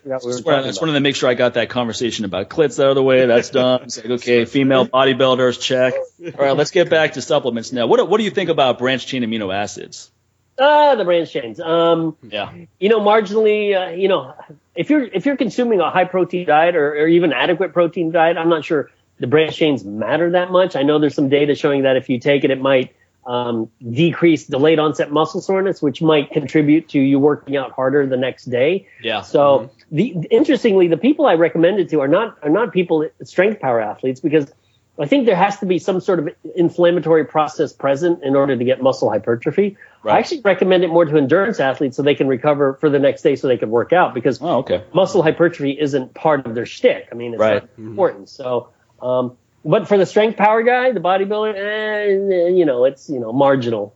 [0.03, 2.79] we were Just wanted, just wanted to make sure I got that conversation about clits
[2.83, 3.27] out of the way.
[3.27, 3.83] That's done.
[3.85, 5.95] It's like, okay, female bodybuilders, check.
[5.95, 7.87] All right, let's get back to supplements now.
[7.87, 10.11] What, what do you think about branched chain amino acids?
[10.59, 11.61] Ah, the branch chains.
[11.61, 12.53] Um, Yeah.
[12.79, 14.35] you know, marginally, uh, you know,
[14.75, 18.37] if you're if you're consuming a high protein diet or, or even adequate protein diet,
[18.37, 20.77] I'm not sure the branch chains matter that much.
[20.77, 22.95] I know there's some data showing that if you take it, it might
[23.27, 28.17] um, decrease delayed onset muscle soreness, which might contribute to you working out harder the
[28.17, 28.87] next day.
[29.03, 29.23] Yeah.
[29.23, 33.61] So the interestingly, the people I recommend it to are not are not people strength
[33.61, 34.53] power athletes because
[34.99, 38.65] I think there has to be some sort of inflammatory process present in order to
[38.65, 39.77] get muscle hypertrophy.
[40.05, 40.17] Right.
[40.17, 43.23] I actually recommend it more to endurance athletes so they can recover for the next
[43.23, 44.85] day so they can work out because Oh, okay.
[44.93, 47.09] muscle hypertrophy isn't part of their shtick.
[47.11, 47.63] I mean, it's Right.
[47.63, 48.29] not important.
[48.29, 48.69] So,
[49.01, 53.33] um, but for the strength power guy, the bodybuilder, eh, you know, it's you know
[53.33, 53.95] marginal.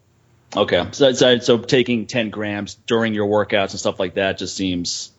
[0.56, 0.86] Okay.
[0.92, 5.10] So, so, so taking 10 grams during your workouts and stuff like that just seems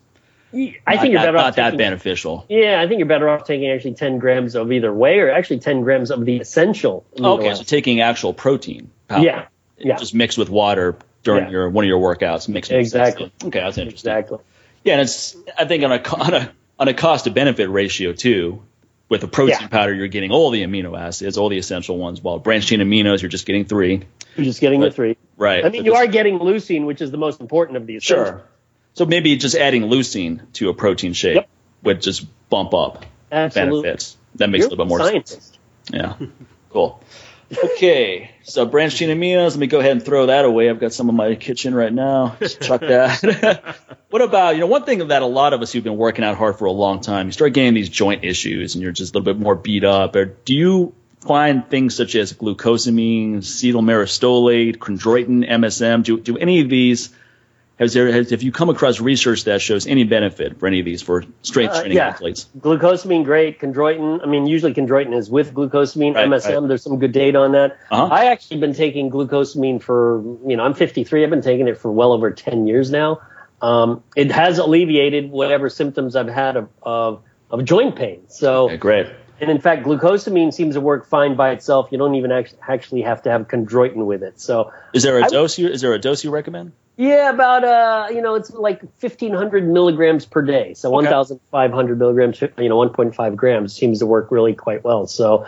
[0.52, 2.46] I not think you're better not off that taking, beneficial.
[2.50, 5.60] Yeah, I think you're better off taking actually 10 grams of either whey or actually
[5.60, 7.06] 10 grams of the essential.
[7.20, 7.54] Okay.
[7.54, 9.26] So taking actual protein powder.
[9.26, 9.46] Yeah,
[9.80, 9.98] yeah.
[9.98, 11.52] Just mixed with water during Yeah.
[11.52, 12.48] your one of your workouts.
[12.54, 12.72] It.
[12.72, 13.32] Exactly.
[13.44, 14.12] Okay, that's interesting.
[14.12, 14.38] exactly.
[14.84, 18.14] Yeah, and it's I think on a on a on a cost to benefit ratio
[18.14, 18.62] too.
[19.10, 19.68] With a protein Yeah.
[19.70, 22.22] powder, you're getting all the amino acids, all the essential ones.
[22.22, 24.04] While branched chain aminos, you're just getting three.
[24.36, 25.18] You're just getting the three.
[25.36, 25.66] Right.
[25.66, 28.04] I mean, you are getting leucine, which is the most important of these.
[28.04, 28.44] sure.
[28.94, 31.50] So maybe just adding leucine to a protein shake Yep.
[31.84, 33.82] would just bump up Absolutely.
[33.82, 34.16] benefits.
[34.36, 35.32] That makes You're a little bit more scientist.
[35.32, 35.60] sense.
[35.92, 36.14] Yeah.
[36.70, 37.02] cool.
[37.52, 39.52] Okay, so branched aminos.
[39.52, 40.70] Let me go ahead and throw that away.
[40.70, 42.36] I've got some in my kitchen right now.
[42.40, 43.76] Just chuck that.
[44.10, 46.38] what about you know one thing that a lot of us who've been working out
[46.38, 49.18] hard for a long time, you start getting these joint issues, and you're just a
[49.18, 50.16] little bit more beat up.
[50.16, 56.04] Or do you find things such as glucosamine, acetyl myristoleate, chondroitin, MSM?
[56.04, 57.10] Do do any of these
[57.80, 60.86] has there has, have you come across research that shows any benefit for any of
[60.86, 62.10] these for strength Uh, training yeah.
[62.10, 62.48] athletes?
[62.60, 63.60] Glucosamine, great.
[63.60, 66.16] Chondroitin, I mean, usually chondroitin is with glucosamine.
[66.16, 66.68] Right, MSM, right.
[66.68, 67.78] there's some good data on that.
[67.90, 68.10] Uh-huh.
[68.12, 71.24] I actually been taking glucosamine for, you know, I'm 53.
[71.24, 73.22] I've been taking it for well over 10 years now.
[73.62, 78.22] Um, it has alleviated whatever symptoms I've had of, of, of joint pain.
[78.30, 79.08] So, Okay, great.
[79.42, 81.90] and in fact, glucosamine seems to work fine by itself.
[81.92, 84.40] You don't even actually have to have chondroitin with it.
[84.40, 86.72] So, Is there a I- dose you is there a dose you recommend?
[87.00, 90.74] Yeah, about uh, you know, it's like fifteen hundred milligrams per day.
[90.74, 94.32] So one thousand five hundred milligrams, you know, one point five grams seems to work
[94.32, 95.08] really quite well.
[95.08, 95.48] So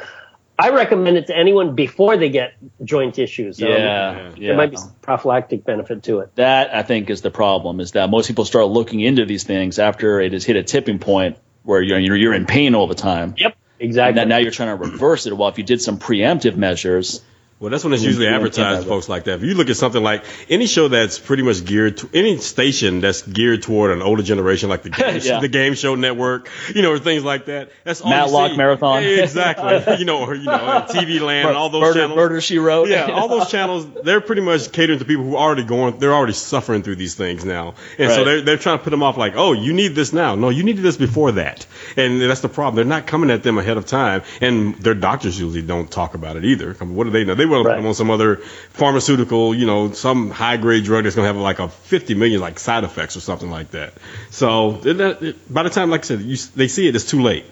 [0.57, 2.53] I recommend it to anyone before they get
[2.85, 3.61] joint issues.
[3.61, 6.33] Um, yeah, there might be some prophylactic benefit to it.
[6.35, 9.77] that I think is the problem is that most people start looking into these things
[9.77, 12.95] after it has hit a tipping point where you're you're, you're in pain all the
[12.95, 13.33] time.
[13.37, 14.21] Yep, And exactly.
[14.21, 15.35] that now you're trying to reverse it.
[15.35, 17.21] Well, if you did some preemptive measures,
[17.61, 19.35] Well, that's when it's usually advertised to folks like that.
[19.35, 23.01] If you look at something like any show that's pretty much geared to any station
[23.01, 25.41] that's geared toward an older generation, like the game, Yeah.
[25.41, 27.69] the Game Show Network, you know, or things like that.
[27.83, 28.57] That's all Matlock.
[28.57, 29.03] Marathon.
[29.03, 29.95] Yeah, exactly.
[29.99, 32.17] you know, or you know, TV Land and all those murder, channels.
[32.17, 32.89] murder she wrote.
[32.89, 36.15] Yeah, all those channels, they're pretty much catering to people who are already going, they're
[36.15, 37.75] already suffering through these things now.
[37.99, 40.33] And so they're, they're trying to put them off like, oh, you need this now.
[40.33, 41.67] No, you needed this before that.
[41.95, 42.75] And that's the problem.
[42.77, 44.23] They're not coming at them ahead of time.
[44.41, 46.75] And their doctors usually don't talk about it either.
[46.81, 47.35] I mean, what do they know?
[47.35, 47.75] They want to Right.
[47.75, 48.37] put them on some other
[48.81, 52.41] pharmaceutical, you know, some high grade drug that's going to have like a 50 million
[52.41, 53.93] like side effects or something like that.
[54.31, 57.21] So it- it- by the time, like I said, you, they see it, it's too
[57.21, 57.45] late.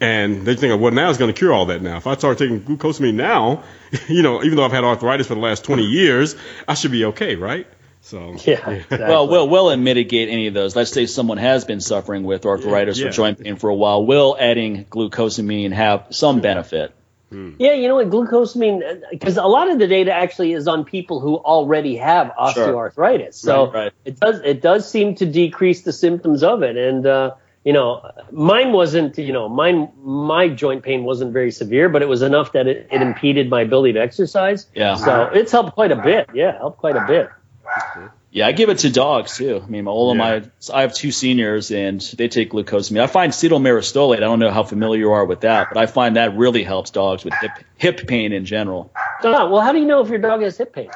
[0.00, 1.96] And they think, well, now it's going to cure all that now.
[1.98, 3.62] If I start taking glucosamine now,
[4.08, 6.34] you know, even though I've had arthritis for the last 20 years,
[6.66, 7.68] I should be okay, right?
[8.00, 8.98] So, yeah, exactly.
[8.98, 10.74] Well, will will it mitigate any of those?
[10.74, 13.06] Let's say someone has been suffering with arthritis Yeah.
[13.06, 14.04] or joint pain for a while.
[14.04, 16.92] Will adding glucosamine have some benefit?
[17.58, 21.20] Yeah, you know what, glucosamine, because a lot of the data actually is on people
[21.20, 23.34] who already have osteoarthritis.
[23.34, 23.92] So Right, right.
[24.04, 26.76] it does it does seem to decrease the symptoms of it.
[26.76, 31.88] And uh, you know, mine wasn't, you know, mine my joint pain wasn't very severe,
[31.88, 34.66] but it was enough that it, it impeded my ability to exercise.
[34.74, 34.96] Yeah.
[34.96, 36.28] So it's helped quite a bit.
[36.34, 37.28] Yeah, helped quite a bit.
[38.34, 39.60] Yeah, I give it to dogs too.
[39.62, 40.40] I mean, all of Yeah.
[40.40, 43.02] my I have two seniors and they take glucosamine.
[43.02, 44.22] I find acetyl myristoleate.
[44.22, 46.90] I don't know how familiar you are with that, but I find that really helps
[46.90, 48.90] dogs with hip, hip pain in general.
[49.22, 50.88] Ah, well, how do you know if your dog has hip pain?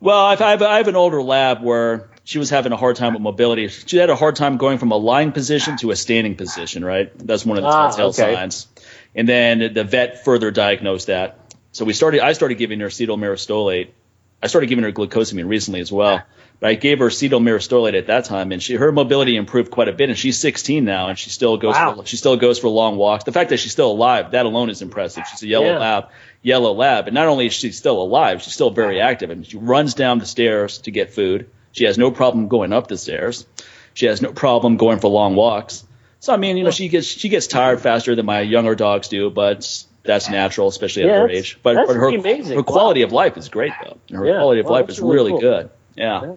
[0.00, 3.12] Well, I've, I've, I have an older lab where she was having a hard time
[3.12, 3.68] with mobility.
[3.68, 7.12] She had a hard time going from a lying position to a standing position, right?
[7.16, 8.34] That's one of the Ah, telltale okay.
[8.34, 8.66] signs.
[9.14, 11.54] And then the vet further diagnosed that.
[11.70, 12.20] So we started.
[12.20, 13.94] I started giving her acetyl myristoleate.
[14.42, 16.22] I started giving her glucosamine recently as well.
[16.60, 19.92] But I gave her acetylmyristolate at that time, and she her mobility improved quite a
[19.92, 20.10] bit.
[20.10, 21.74] And she's 16 now, and she still goes.
[21.74, 21.94] Wow.
[21.94, 23.24] For, she still goes for long walks.
[23.24, 25.24] The fact that she's still alive, that alone is impressive.
[25.30, 25.78] She's a yellow Yeah.
[25.78, 26.04] lab,
[26.42, 29.30] yellow lab, and not only is she still alive, she's still very active.
[29.30, 31.48] I mean, she runs down the stairs to get food.
[31.72, 33.46] She has no problem going up the stairs.
[33.94, 35.84] She has no problem going for long walks.
[36.18, 39.08] So I mean, you know, she gets she gets tired faster than my younger dogs
[39.08, 39.66] do, but
[40.02, 41.58] that's natural, especially at Yeah, her age.
[41.62, 42.10] But, but her
[42.54, 43.96] her quality of life is great though.
[44.10, 45.40] And Her Yeah, quality of life is really really cool.
[45.40, 45.70] good.
[45.96, 46.20] Yeah.
[46.22, 46.32] Yeah.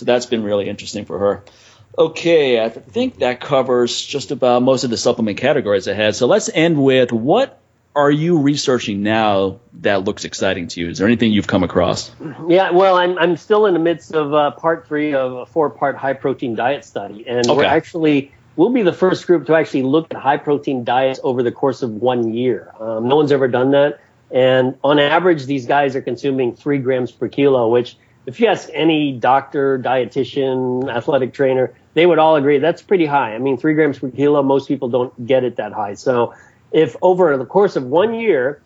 [0.00, 1.44] So that's been really interesting for her.
[1.98, 6.16] Okay, I think that covers just about most of the supplement categories I had.
[6.16, 7.60] So let's end with what
[7.94, 10.88] are you researching now that looks exciting to you?
[10.88, 12.10] Is there anything you've come across?
[12.48, 15.68] Yeah, well, I'm I'm still in the midst of uh, part three of a four
[15.68, 19.82] part high protein diet study, and we're actually we'll be the first group to actually
[19.82, 22.72] look at high protein diets over the course of one year.
[22.80, 27.12] Um, no one's ever done that, and on average, these guys are consuming three grams
[27.12, 32.58] per kilo, which if you ask any doctor, dietitian, athletic trainer, they would all agree
[32.58, 33.34] that's pretty high.
[33.34, 35.94] I mean, three grams per kilo, most people don't get it that high.
[35.94, 36.34] So
[36.72, 38.62] if over the course of one year,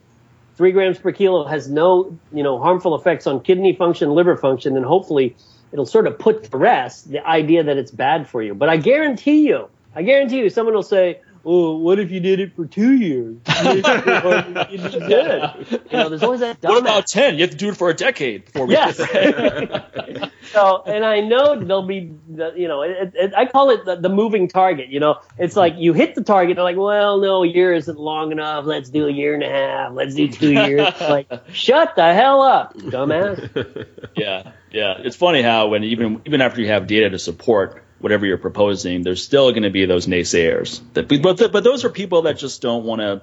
[0.57, 4.75] three grams per kilo has no, you know, harmful effects on kidney function, liver function,
[4.75, 5.37] then hopefully
[5.73, 8.55] it'll sort of put to rest the idea that it's bad for you.
[8.55, 12.40] But I guarantee you, I guarantee you, someone will say, "Oh, what if you did
[12.40, 15.42] it for two years?" you did.
[15.90, 16.59] You know, there's always that.
[16.62, 17.34] What about 10?
[17.34, 18.97] You have to do it for a decade before we Yes.
[18.99, 22.12] get so, and I know there'll be,
[22.57, 24.88] you know, it, it, I call it the, the moving target.
[24.88, 27.99] You know, it's like you hit the target, they're like, well, no, a year isn't
[27.99, 28.64] long enough.
[28.64, 29.92] Let's do a year and a half.
[29.92, 30.88] Let's do two years.
[31.01, 33.86] like, shut the hell up, dumbass.
[34.16, 34.95] yeah, yeah.
[34.99, 39.03] It's funny how when even even after you have data to support whatever you're proposing,
[39.03, 40.81] there's still going to be those naysayers.
[40.93, 43.23] That, but but those are people that just don't want to.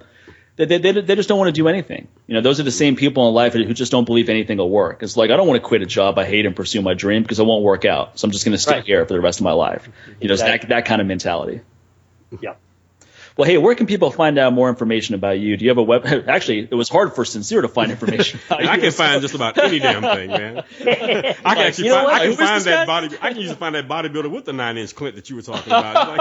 [0.57, 2.07] They, they, they just don't want to do anything.
[2.27, 4.69] You know, those are the same people in life who just don't believe anything will
[4.69, 5.01] work.
[5.01, 7.21] It's like I don't want to quit a job I hate and pursue my dream
[7.21, 8.19] because it won't work out.
[8.19, 8.83] So I'm just going to stay Right.
[8.85, 9.87] here for the rest of my life.
[10.19, 10.67] You know, Exactly.
[10.69, 11.61] that that kind of mentality.
[12.41, 12.55] Yeah.
[13.41, 15.57] Well, hey, where can people find out more information about you?
[15.57, 16.05] Do you have a web?
[16.27, 18.39] Actually, it was hard for Sincere to find information.
[18.45, 18.81] About I you.
[18.81, 20.57] can find just about any damn thing, man.
[20.79, 22.07] I can actually find.
[22.07, 22.85] I can find that guy?
[22.85, 23.17] body.
[23.19, 25.73] I can usually find that bodybuilder with the nine inch Clint that you were talking
[25.73, 26.19] about.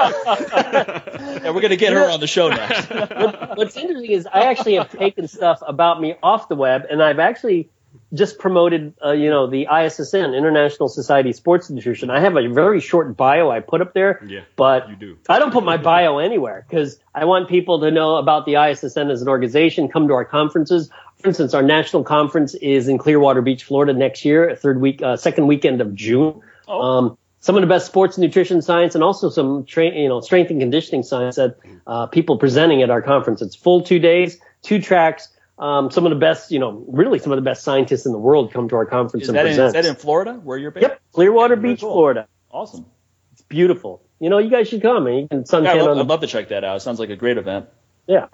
[1.44, 2.88] Yeah, we're gonna get her on the show next.
[2.88, 7.18] What's interesting is I actually have taken stuff about me off the web, and I've
[7.18, 7.68] actually
[8.12, 12.10] just promoted, uh, you know, the ISSN, International Society Sports Nutrition.
[12.10, 15.18] I have a very short bio I put up there, Yeah, but you do.
[15.28, 19.10] I don't put my bio anywhere because I want people to know about the ISSN
[19.10, 20.90] as an organization, come to our conferences.
[21.18, 25.16] For instance, our national conference is in Clearwater Beach, Florida next year, third week, uh,
[25.16, 26.40] second weekend of June.
[26.66, 26.80] Oh.
[26.80, 30.50] Um, some of the best sports nutrition science and also some tra- you know, strength
[30.50, 31.56] and conditioning science that
[31.86, 33.40] uh, people presenting at our conference.
[33.40, 35.28] It's full two days, two tracks.
[35.60, 38.18] Um, some of the best, you know, really some of the best scientists in the
[38.18, 39.66] world come to our conference Is and that, in, present.
[39.76, 40.82] is that in Florida, where you're based?
[40.88, 41.92] Yep, Clearwater Very Beach, cool.
[41.92, 42.26] Florida.
[42.50, 42.86] Awesome.
[43.34, 44.02] It's beautiful.
[44.20, 46.20] You know, you guys should come and you can suntan Yeah, I'd, love, I'd love
[46.22, 46.76] to check that out.
[46.76, 47.66] It sounds like a great event.
[48.06, 48.28] yeah.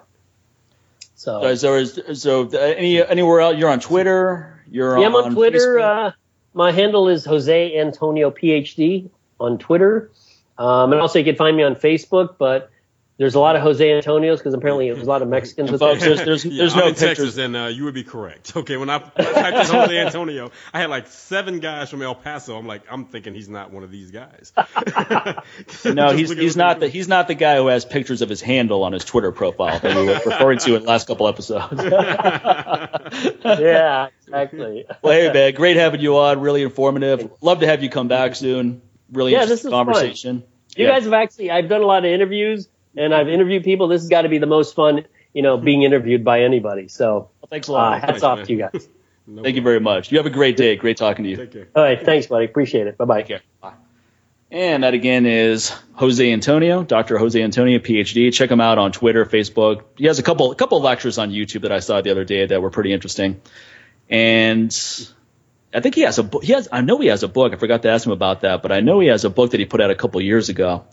[1.15, 3.57] So So, so, is, so uh, any anywhere else?
[3.57, 4.63] You're on Twitter.
[4.69, 5.79] You're on, yeah, I'm on, on Twitter.
[5.79, 6.11] Uh,
[6.53, 9.09] my handle is Jose Antonio PhD
[9.39, 10.11] on Twitter,
[10.57, 12.35] um, and also you can find me on Facebook.
[12.37, 12.69] But
[13.17, 15.71] there's a lot of Jose Antonios because apparently there's a lot of Mexicans.
[15.71, 17.17] With folks, there's, there's, Yeah, there's I'm no in pictures.
[17.17, 18.55] Texas, and uh, you would be correct.
[18.55, 22.01] Okay, when I, when I typed in Jose Antonio, I had like seven guys from
[22.03, 22.57] El Paso.
[22.57, 24.53] I'm like, I'm thinking he's not one of these guys.
[25.85, 28.83] No, he's he's not the he's not the guy who has pictures of his handle
[28.83, 31.81] on his Twitter profile that we were referring to in the last couple episodes.
[33.43, 34.85] yeah, exactly.
[35.01, 36.39] Well, hey man, great having you on.
[36.41, 37.29] Really informative.
[37.41, 38.81] Love to have you come back soon.
[39.11, 39.85] Really Yeah, interesting this is fun.
[39.85, 40.43] conversation.
[40.75, 40.91] You Yeah.
[40.91, 42.67] guys have actually, I've done a lot of interviews
[42.97, 43.87] and I've interviewed people.
[43.87, 46.87] This has got to be the most fun, you know, being interviewed by anybody.
[46.87, 47.93] So Well, thanks a lot.
[47.93, 48.45] uh, hats Thanks, off man.
[48.47, 48.89] to you guys.
[49.27, 50.11] No Thank you very much.
[50.11, 50.75] You have a great day.
[50.75, 51.37] Great talking to you.
[51.37, 51.67] Take care.
[51.75, 52.45] All right, thanks, buddy.
[52.45, 52.97] Appreciate it.
[52.97, 53.17] Bye bye.
[53.21, 53.41] Take care.
[53.61, 53.73] Bye.
[54.49, 57.17] And that again is Jose Antonio, Dr.
[57.17, 58.33] Jose Antonio, PhD.
[58.33, 59.83] Check him out on Twitter, Facebook.
[59.97, 62.23] He has a couple a couple of lectures on YouTube that I saw the other
[62.23, 63.41] day that were pretty interesting.
[64.09, 64.71] And
[65.73, 66.43] I think he has a book.
[66.45, 66.69] He has.
[66.71, 67.53] I know he has a book.
[67.53, 69.59] I forgot to ask him about that, but I know he has a book that
[69.59, 70.85] he put out a couple years ago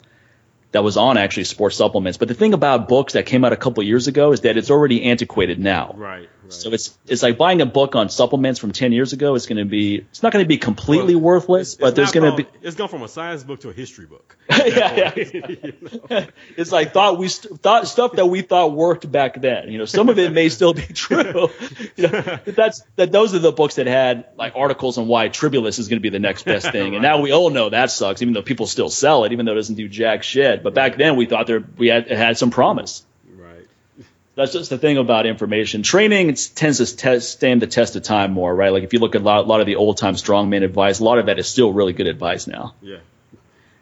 [0.75, 2.19] that was on actually sports supplements.
[2.19, 4.71] But the thing about books that came out a couple years ago is that it's
[4.71, 5.95] already antiquated now.
[5.97, 6.29] Right.
[6.45, 6.53] Right.
[6.53, 9.35] So it's it's like buying a book on supplements from ten years ago.
[9.35, 11.97] It's going to be it's not going to be completely Well, worthless, It's- but it's
[11.97, 14.37] there's going to be It's gone from a science book to a history book.
[14.51, 16.27] yeah, yeah.
[16.57, 19.71] it's like thought we st- thought stuff that we thought worked back then.
[19.71, 21.49] You know, some of it may still be true.
[21.97, 23.11] You know, but that's that.
[23.13, 26.11] Those are the books that had like articles on why Tribulus is going to be
[26.11, 28.23] the next best thing, and now we all know that sucks.
[28.23, 30.63] Even though people still sell it, even though it doesn't do jack shit.
[30.63, 33.05] But back then we thought there we had it had some promise.
[34.37, 35.83] That's just the thing about information.
[35.85, 38.73] Training tends to test, stand the test of time more, right?
[38.73, 40.99] Like if you look at a lot, a lot of the old time strongman advice,
[40.99, 42.75] a lot of that is still really good advice now.
[42.83, 42.97] Yeah.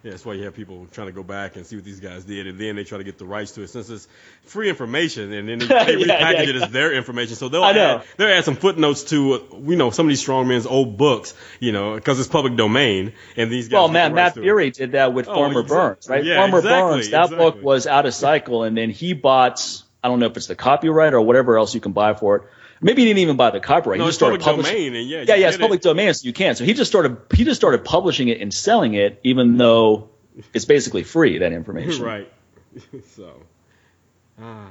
[0.05, 2.25] Yeah, that's why you have people trying to go back and see what these guys
[2.25, 4.09] did, and then they try to get the rights to it since it's
[4.47, 6.51] free information, and then they, they Yeah, repackage yeah.
[6.51, 7.37] it as their information.
[7.37, 10.67] So they'll add, they'll add some footnotes to, uh, you know, some of these strongmen's
[10.67, 13.75] old books, you know, because it's public domain, and these guys.
[13.75, 14.47] Well, Matt, the Matt rights to it.
[14.47, 15.77] Furey did that with Oh, Farmer exactly.
[15.77, 16.25] Burns, right?
[16.25, 17.37] Yeah, Farmer exactly, Burns, that exactly.
[17.39, 20.57] book was out of cycle, and then he bought, I don't know if it's the
[20.57, 22.43] copyright or whatever else you can buy for it.
[22.81, 23.99] Maybe he didn't even buy the copyright.
[23.99, 24.93] No, he just started public publishing.
[24.93, 25.85] domain, and yeah, yeah, yeah, it's public it.
[25.85, 26.57] domain, so you can.
[26.57, 30.11] So he just started, he just started publishing it and selling it, even though
[30.53, 31.39] it's basically free.
[31.39, 32.05] That information.
[32.05, 32.33] right.
[33.17, 33.41] so,
[34.41, 34.69] ah,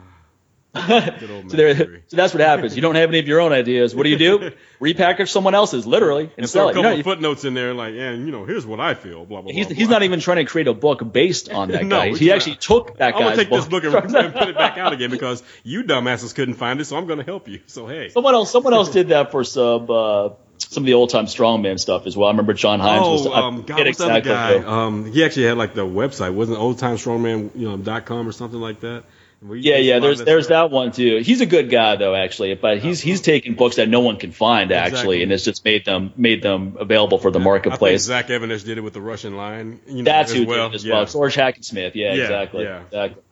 [0.81, 2.75] So, there, so that's what happens.
[2.77, 3.93] You don't have any of your own ideas.
[3.93, 4.51] What do you do?
[4.81, 6.75] Repackage someone else's, literally, and, And sell throw a it.
[6.75, 9.25] You couple know, footnotes in there, like, yeah, you know, here's what I feel.
[9.25, 9.51] Blah blah.
[9.51, 9.97] he's, blah, he's blah.
[9.97, 12.15] not even trying to create a book based on that No, guy.
[12.15, 12.35] he not.
[12.37, 14.93] actually took that I'm gonna guy's take this book and, and put it back out
[14.93, 17.59] again because you dumbasses couldn't find it, so I'm gonna help you.
[17.67, 18.07] So hey.
[18.09, 21.79] Someone else, someone else did that for some uh, some of the old time strongman
[21.79, 22.29] stuff as well.
[22.29, 23.27] I remember John Hines was.
[23.27, 24.55] Oh, I um, God, what's exactly guy?
[24.55, 26.61] Um, he actually had like the website, wasn't it?
[26.61, 29.03] oldtimestrongman, you know, dot com or something like that.
[29.43, 29.93] Yeah, yeah.
[29.93, 31.17] a lot of There's there's that one too.
[31.17, 32.53] He's a good guy though, actually.
[32.53, 35.23] But he's he's taken books that no one can find actually, Exactly.
[35.23, 38.03] and it's just made them made them available for the think marketplace.
[38.03, 39.79] Zach Even-Esh did it with the Russian line.
[39.87, 40.69] You know, That's as who well.
[40.69, 40.93] did it as yeah.
[40.93, 41.05] well.
[41.07, 41.95] George Hackenschmidt.
[41.95, 42.63] Yeah, Yeah, exactly.
[42.65, 42.81] yeah.
[42.83, 43.23] Exactly.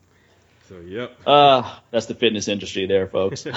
[0.67, 1.17] So yep.
[1.25, 3.43] Uh, that's the fitness industry there, folks.
[3.45, 3.51] we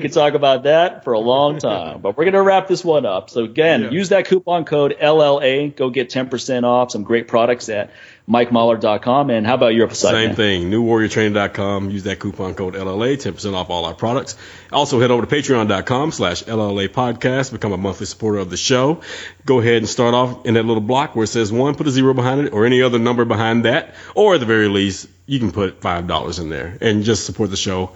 [0.00, 3.04] could talk about that for a long time, but we're going to wrap this one
[3.04, 3.28] up.
[3.28, 3.90] So again, Yeah.
[3.90, 5.74] use that coupon code LLA.
[5.76, 7.90] Go get 10% off some great products at
[8.28, 9.30] MikeMahler.com.
[9.30, 10.12] And how about your site?
[10.12, 10.36] Same man?
[10.36, 10.70] thing.
[10.70, 11.90] NewWarriorTraining.com.
[11.90, 14.36] Use that coupon code LLA, 10% off all our products.
[14.72, 17.52] Also head over to Patreon.com slash LLA podcast.
[17.52, 19.00] Become a monthly supporter of the show.
[19.44, 21.90] Go ahead and start off in that little block where it says one, put a
[21.90, 23.94] zero behind it or any other number behind that.
[24.14, 27.56] Or at the very least, you can put $5 in there and just support the
[27.56, 27.92] show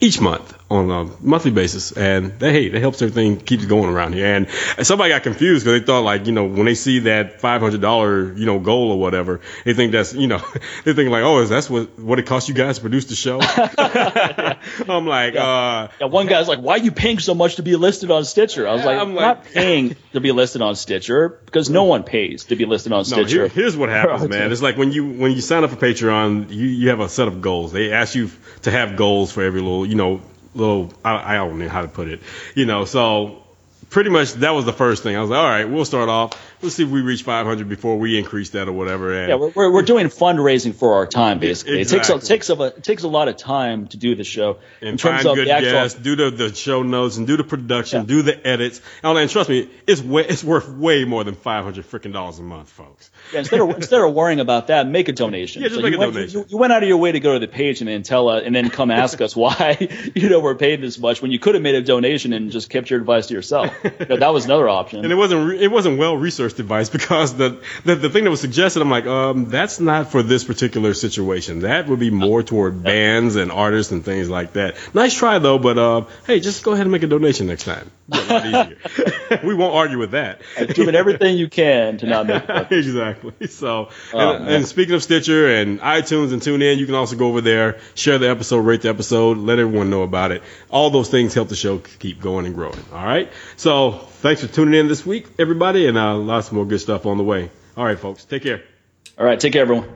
[0.00, 1.90] each month on a monthly basis.
[1.90, 4.34] And they, hey, that helps everything keeps going around here.
[4.34, 4.48] And
[4.86, 8.46] somebody got confused because they thought like, you know, when they see that $500, you
[8.46, 10.38] know, goal or whatever, they think that's, you know,
[10.84, 13.16] they think like, oh, is that's what, what it costs you guys to produce the
[13.16, 13.40] show?
[14.88, 15.42] I'm like, yeah.
[15.44, 18.24] uh, yeah, one guy's like, why are you paying so much to be listed on
[18.24, 18.68] Stitcher?
[18.68, 22.04] I was like, I'm, I'm not paying to be listed on Stitcher because no one
[22.04, 23.22] pays to be listed on Stitcher.
[23.22, 24.52] No, here, here's what happens, man.
[24.52, 27.26] It's like when you, when you sign up for Patreon, you, you have a set
[27.26, 27.72] of goals.
[27.72, 28.30] They ask you
[28.62, 30.20] to have goals for every little, you know,
[30.54, 32.20] little I, I don't know how to put it,
[32.54, 32.84] you know.
[32.84, 33.42] So
[33.90, 35.16] pretty much that was the first thing.
[35.16, 37.98] I was like, all right, we'll start off let's see if we reach 500 before
[37.98, 39.14] we increase that or whatever.
[39.14, 41.80] And yeah, we're, we're doing fundraising for our time basically.
[41.80, 42.16] Exactly.
[42.16, 44.58] It takes a, takes a it takes a lot of time to do the show
[44.80, 47.44] and in terms of the actual guests, do the, the show notes and do the
[47.44, 48.06] production, yeah.
[48.06, 48.80] do the edits.
[49.02, 52.42] And, and trust me, it's way, it's worth way more than 500 freaking dollars a
[52.42, 53.10] month, folks.
[53.32, 55.62] Yeah, instead of instead of worrying about that, make a donation.
[55.62, 56.40] Yeah, just so make a went, donation.
[56.40, 58.28] You, you, went out of your way to go to the page and then tell
[58.28, 59.76] us, and then come ask us why
[60.14, 62.70] you know we're paid this much when you could have made a donation and just
[62.70, 63.70] kept your advice to yourself.
[63.84, 65.02] You that was another option.
[65.04, 68.40] And it wasn't it wasn't well researched advice because the, the, the thing that was
[68.40, 71.60] suggested, I'm like, um, that's not for this particular situation.
[71.60, 74.76] That would be more toward bands and artists and things like that.
[74.94, 77.90] Nice try though, but uh, hey, just go ahead and make a donation next time.
[79.44, 80.40] we won't argue with that.
[80.74, 82.72] Doing everything you can to not make it.
[82.72, 83.46] exactly.
[83.46, 87.28] So, oh, and, and, speaking of Stitcher and iTunes and TuneIn, you can also go
[87.28, 90.42] over there, share the episode, rate the episode, let everyone know about it.
[90.70, 92.82] All those things help the show keep going and growing.
[92.92, 93.30] All right.
[93.70, 97.18] So thanks for tuning in this week, everybody, and uh, lots more good stuff on
[97.18, 97.52] the way.
[97.76, 98.24] All right, folks.
[98.24, 98.64] Take care.
[99.16, 99.38] All right.
[99.38, 99.88] Take care, everyone.